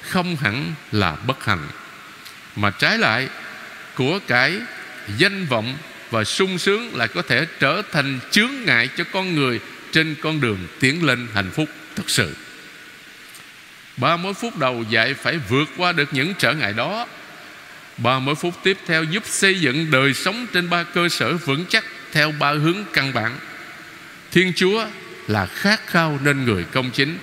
không 0.00 0.36
hẳn 0.36 0.74
là 0.92 1.16
bất 1.26 1.44
hạnh. 1.44 1.68
Mà 2.56 2.70
trái 2.70 2.98
lại 2.98 3.28
của 3.94 4.18
cái 4.26 4.58
danh 5.18 5.46
vọng 5.46 5.78
và 6.10 6.24
sung 6.24 6.58
sướng 6.58 6.96
lại 6.96 7.08
có 7.08 7.22
thể 7.22 7.46
trở 7.60 7.82
thành 7.92 8.18
chướng 8.30 8.50
ngại 8.64 8.88
cho 8.96 9.04
con 9.12 9.34
người 9.34 9.60
trên 9.92 10.14
con 10.22 10.40
đường 10.40 10.66
tiến 10.80 11.04
lên 11.04 11.28
hạnh 11.34 11.50
phúc 11.50 11.68
thực 11.96 12.10
sự. 12.10 12.36
Ba 13.96 14.16
mươi 14.16 14.34
phút 14.34 14.56
đầu 14.56 14.84
dạy 14.90 15.14
phải 15.14 15.38
vượt 15.48 15.68
qua 15.76 15.92
được 15.92 16.08
những 16.12 16.34
trở 16.38 16.52
ngại 16.52 16.72
đó 16.72 17.06
ba 18.02 18.18
mươi 18.18 18.34
phút 18.34 18.54
tiếp 18.62 18.78
theo 18.86 19.04
giúp 19.04 19.22
xây 19.26 19.60
dựng 19.60 19.90
đời 19.90 20.14
sống 20.14 20.46
trên 20.52 20.70
ba 20.70 20.82
cơ 20.82 21.08
sở 21.08 21.36
vững 21.36 21.64
chắc 21.68 21.84
theo 22.12 22.32
ba 22.38 22.52
hướng 22.52 22.84
căn 22.92 23.14
bản 23.14 23.32
thiên 24.30 24.52
chúa 24.56 24.86
là 25.26 25.46
khát 25.46 25.86
khao 25.86 26.18
nên 26.24 26.44
người 26.44 26.64
công 26.64 26.90
chính 26.90 27.18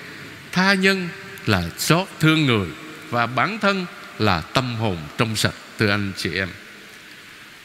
tha 0.51 0.73
nhân 0.73 1.09
là 1.45 1.63
xót 1.77 2.07
thương 2.19 2.45
người 2.45 2.67
và 3.09 3.25
bản 3.25 3.59
thân 3.59 3.85
là 4.19 4.41
tâm 4.41 4.75
hồn 4.75 4.97
trong 5.17 5.35
sạch 5.35 5.55
từ 5.77 5.87
anh 5.87 6.11
chị 6.17 6.29
em 6.35 6.49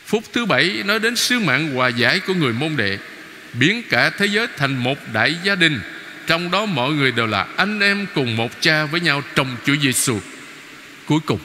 phút 0.07 0.25
thứ 0.33 0.47
bảy 0.47 0.83
nói 0.85 0.99
đến 0.99 1.17
sứ 1.17 1.41
mạng 1.41 1.75
hòa 1.75 1.89
giải 1.89 2.21
của 2.21 2.35
người 2.35 2.53
môn 2.53 2.77
đệ 2.77 2.99
biến 3.53 3.83
cả 3.91 4.11
thế 4.11 4.27
giới 4.27 4.47
thành 4.57 4.77
một 4.77 4.99
đại 5.13 5.37
gia 5.45 5.55
đình 5.55 5.81
trong 6.27 6.51
đó 6.51 6.67
mọi 6.67 6.93
người 6.93 7.13
đều 7.13 7.27
là 7.27 7.47
anh 7.57 7.81
em 7.81 8.07
cùng 8.15 8.37
một 8.37 8.61
cha 8.61 8.85
với 8.85 9.01
nhau 9.01 9.23
trong 9.35 9.57
Chúa 9.65 9.77
Giêsu. 9.83 10.21
Cuối 11.07 11.21
cùng, 11.27 11.39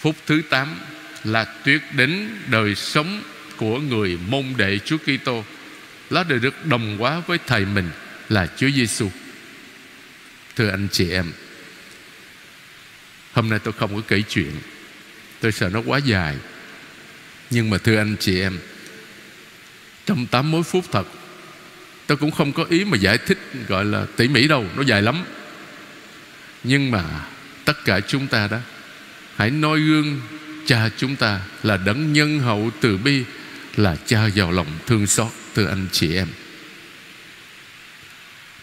phút 0.00 0.16
thứ 0.26 0.42
8 0.50 0.78
là 1.24 1.44
tuyệt 1.44 1.82
đến 1.92 2.28
đời 2.46 2.74
sống 2.74 3.22
của 3.56 3.78
người 3.78 4.18
môn 4.28 4.44
đệ 4.56 4.78
Chúa 4.78 4.98
Kitô. 4.98 5.44
Nó 6.10 6.24
đều 6.24 6.38
được 6.38 6.66
đồng 6.66 6.98
hóa 6.98 7.20
với 7.26 7.38
thầy 7.46 7.64
mình 7.64 7.90
là 8.28 8.48
Chúa 8.56 8.70
Giêsu. 8.70 9.10
Thưa 10.56 10.70
anh 10.70 10.88
chị 10.92 11.10
em, 11.10 11.32
hôm 13.32 13.48
nay 13.48 13.58
tôi 13.58 13.72
không 13.72 13.96
có 13.96 14.02
kể 14.08 14.22
chuyện, 14.28 14.52
tôi 15.40 15.52
sợ 15.52 15.68
nó 15.68 15.80
quá 15.86 15.98
dài. 16.04 16.36
Nhưng 17.50 17.70
mà 17.70 17.78
thưa 17.78 17.96
anh 17.96 18.16
chị 18.20 18.40
em, 18.40 18.58
trong 20.06 20.26
tám 20.26 20.50
mối 20.50 20.62
phút 20.62 20.84
thật 20.92 21.06
Tôi 22.06 22.16
cũng 22.16 22.30
không 22.30 22.52
có 22.52 22.64
ý 22.70 22.84
mà 22.84 22.96
giải 22.96 23.18
thích 23.18 23.38
Gọi 23.68 23.84
là 23.84 24.06
tỉ 24.16 24.28
mỉ 24.28 24.48
đâu 24.48 24.66
Nó 24.76 24.82
dài 24.82 25.02
lắm 25.02 25.24
Nhưng 26.64 26.90
mà 26.90 27.04
tất 27.64 27.84
cả 27.84 28.00
chúng 28.00 28.26
ta 28.26 28.48
đó 28.50 28.58
Hãy 29.38 29.50
noi 29.50 29.80
gương, 29.80 30.20
cha 30.66 30.88
chúng 30.96 31.16
ta 31.16 31.40
Là 31.62 31.76
đấng 31.76 32.12
nhân 32.12 32.40
hậu 32.40 32.70
từ 32.80 32.96
bi, 32.96 33.24
Là 33.76 33.96
cha 34.06 34.26
giàu 34.26 34.52
lòng 34.52 34.66
thương 34.86 35.06
xót 35.06 35.28
Thưa 35.54 35.66
anh 35.66 35.86
chị 35.92 36.14
em. 36.14 36.28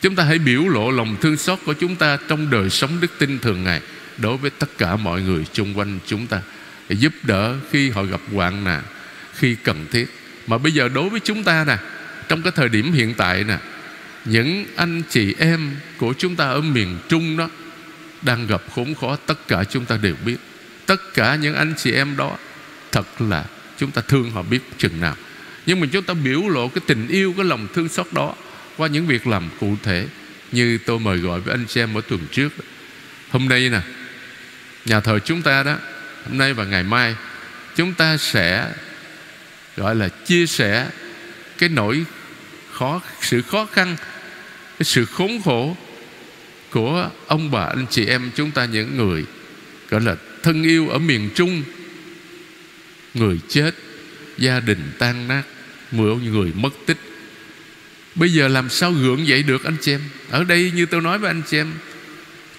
Chúng 0.01 0.15
ta 0.15 0.23
hãy 0.23 0.39
biểu 0.39 0.67
lộ 0.67 0.91
lòng 0.91 1.17
thương 1.21 1.37
xót 1.37 1.59
của 1.65 1.73
chúng 1.73 1.95
ta 1.95 2.17
Trong 2.27 2.49
đời 2.49 2.69
sống 2.69 2.99
đức 3.01 3.11
tin 3.19 3.39
thường 3.39 3.63
ngày 3.63 3.81
Đối 4.17 4.37
với 4.37 4.49
tất 4.49 4.77
cả 4.77 4.95
mọi 4.95 5.21
người 5.21 5.45
chung 5.53 5.77
quanh 5.77 5.99
chúng 6.05 6.27
ta 6.27 6.41
Giúp 6.89 7.13
đỡ 7.23 7.55
khi 7.71 7.89
họ 7.89 8.03
gặp 8.03 8.21
hoạn 8.33 8.63
nạn, 8.63 8.83
Khi 9.33 9.55
cần 9.63 9.85
thiết. 9.91 10.05
Mà 10.47 10.57
bây 10.57 10.71
giờ 10.71 10.89
đối 10.89 11.09
với 11.09 11.19
chúng 11.19 11.43
ta 11.43 11.65
nè, 11.67 11.77
trong 12.27 12.41
cái 12.41 12.51
thời 12.55 12.69
điểm 12.69 12.91
hiện 12.91 13.13
tại 13.13 13.43
nè, 13.43 13.57
những 14.25 14.65
anh 14.75 15.01
chị 15.09 15.35
em 15.39 15.75
của 15.97 16.13
chúng 16.17 16.35
ta 16.35 16.45
ở 16.45 16.61
miền 16.61 16.97
Trung 17.09 17.37
đó 17.37 17.49
đang 18.21 18.47
gặp 18.47 18.61
khốn 18.75 18.95
khó, 18.95 19.15
tất 19.15 19.47
cả 19.47 19.63
chúng 19.63 19.85
ta 19.85 19.97
đều 19.97 20.15
biết 20.25 20.37
tất 20.85 21.13
cả 21.13 21.35
những 21.35 21.55
anh 21.55 21.73
chị 21.77 21.91
em 21.91 22.17
đó, 22.17 22.37
thật 22.91 23.21
là 23.21 23.45
chúng 23.77 23.91
ta 23.91 24.01
thương 24.07 24.31
họ 24.31 24.41
biết 24.41 24.59
chừng 24.77 25.01
nào. 25.01 25.15
Nhưng 25.65 25.79
mà 25.79 25.87
chúng 25.91 26.03
ta 26.03 26.13
biểu 26.13 26.49
lộ 26.49 26.67
cái 26.67 26.81
tình 26.87 27.07
yêu, 27.07 27.33
cái 27.37 27.45
lòng 27.45 27.67
thương 27.73 27.89
xót 27.89 28.07
đó 28.11 28.35
qua 28.77 28.87
những 28.87 29.07
việc 29.07 29.27
làm 29.27 29.49
cụ 29.59 29.75
thể 29.83 30.07
như 30.51 30.77
tôi 30.85 30.99
mời 30.99 31.17
gọi 31.17 31.39
với 31.39 31.53
anh 31.53 31.65
chị 31.67 31.81
em 31.81 31.97
ở 31.97 32.01
tuần 32.01 32.27
trước. 32.31 32.49
Hôm 33.29 33.49
nay 33.49 33.69
nè, 33.69 33.81
nhà 34.85 34.99
thờ 34.99 35.19
chúng 35.19 35.41
ta 35.41 35.63
đó, 35.63 35.77
hôm 36.25 36.37
nay 36.37 36.53
và 36.53 36.65
ngày 36.65 36.83
mai, 36.83 37.15
chúng 37.75 37.93
ta 37.93 38.17
sẽ 38.17 38.71
gọi 39.77 39.95
là 39.95 40.09
chia 40.09 40.45
sẻ 40.45 40.87
cái 41.57 41.69
nỗi 41.69 42.05
khó, 42.71 43.01
sự 43.21 43.41
khó 43.41 43.67
khăn, 43.71 43.95
cái 44.79 44.83
sự 44.83 45.05
khốn 45.05 45.41
khổ 45.45 45.77
của 46.69 47.09
ông 47.27 47.51
bà, 47.51 47.65
anh 47.65 47.85
chị 47.89 48.05
em 48.05 48.31
chúng 48.35 48.51
ta, 48.51 48.65
những 48.65 48.97
người 48.97 49.25
gọi 49.89 50.01
là 50.01 50.15
thân 50.45 50.63
yêu 50.63 50.89
ở 50.89 50.99
miền 50.99 51.29
Trung. 51.35 51.63
Người 53.13 53.39
chết, 53.49 53.71
gia 54.37 54.59
đình 54.59 54.91
tan 54.99 55.27
nát 55.27 55.43
mười 55.91 56.15
người 56.15 56.51
mất 56.55 56.73
tích. 56.85 56.97
Bây 58.15 58.33
giờ 58.33 58.47
làm 58.47 58.69
sao 58.69 58.91
gượng 58.91 59.27
dậy 59.27 59.43
được 59.43 59.63
anh 59.63 59.77
chị 59.81 59.91
em? 59.91 60.01
Ở 60.29 60.43
đây 60.43 60.71
như 60.75 60.85
tôi 60.85 61.01
nói 61.01 61.19
với 61.19 61.29
anh 61.29 61.41
chị 61.47 61.57
em, 61.57 61.73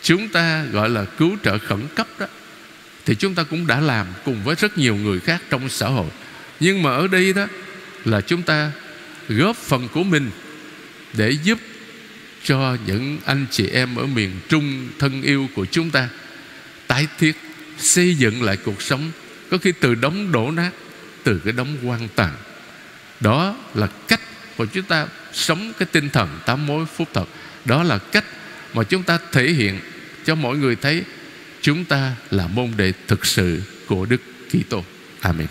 chúng 0.03 0.29
ta 0.29 0.65
gọi 0.65 0.91
là 0.91 1.05
cứu 1.05 1.37
trợ 1.45 1.59
khẩn 1.59 1.81
cấp 1.95 2.09
đó. 2.19 2.27
Thì 3.05 3.15
chúng 3.15 3.35
ta 3.35 3.43
cũng 3.43 3.67
đã 3.67 3.81
làm 3.81 4.07
cùng 4.25 4.45
với 4.45 4.57
rất 4.59 4.79
nhiều 4.79 4.97
người 4.97 5.21
khác 5.21 5.43
trong 5.51 5.69
xã 5.69 5.89
hội. 5.89 6.11
Nhưng 6.61 6.83
mà 6.83 6.91
ở 6.91 7.09
đây 7.09 7.33
đó 7.33 7.47
là 8.05 8.21
chúng 8.21 8.43
ta 8.43 8.71
góp 9.29 9.57
phần 9.57 9.89
của 9.89 10.03
mình 10.03 10.31
để 11.13 11.31
giúp 11.31 11.59
cho 12.45 12.77
những 12.87 13.19
anh 13.25 13.47
chị 13.51 13.67
em 13.67 13.97
ở 13.97 14.07
miền 14.07 14.31
Trung 14.49 14.89
thân 14.99 15.23
yêu 15.23 15.49
của 15.55 15.67
chúng 15.67 15.91
ta 15.91 16.09
tái 16.87 17.07
thiết 17.19 17.37
xây 17.79 18.15
dựng 18.15 18.43
lại 18.43 18.57
cuộc 18.57 18.83
sống 18.83 19.11
có 19.51 19.59
khi 19.59 19.73
từ 19.81 19.95
đống 19.95 20.33
đổ 20.33 20.51
nát, 20.51 20.71
từ 21.25 21.41
cái 21.45 21.53
đống 21.53 21.77
quan 21.85 22.09
tàn 22.17 22.33
đó 23.21 23.57
là 23.75 23.87
cách 24.09 24.21
mà 24.59 24.65
chúng 24.73 24.85
ta 24.85 25.07
sống 25.33 25.73
cái 25.79 25.89
tinh 25.93 26.11
thần 26.11 26.29
tám 26.47 26.67
mối 26.67 26.87
phúc 26.97 27.09
thật 27.15 27.29
đó 27.65 27.83
là 27.83 27.99
cách 27.99 28.25
mà 28.75 28.83
chúng 28.83 29.03
ta 29.03 29.19
thể 29.33 29.51
hiện 29.51 29.81
cho 30.25 30.35
mọi 30.35 30.57
người 30.57 30.77
thấy 30.77 31.03
chúng 31.61 31.85
ta 31.85 32.13
là 32.31 32.47
môn 32.47 32.73
đệ 32.77 32.93
thực 33.07 33.27
sự 33.27 33.63
của 33.87 34.07
Đức 34.07 34.21
Kitô. 34.51 34.85
Amen. 35.21 35.47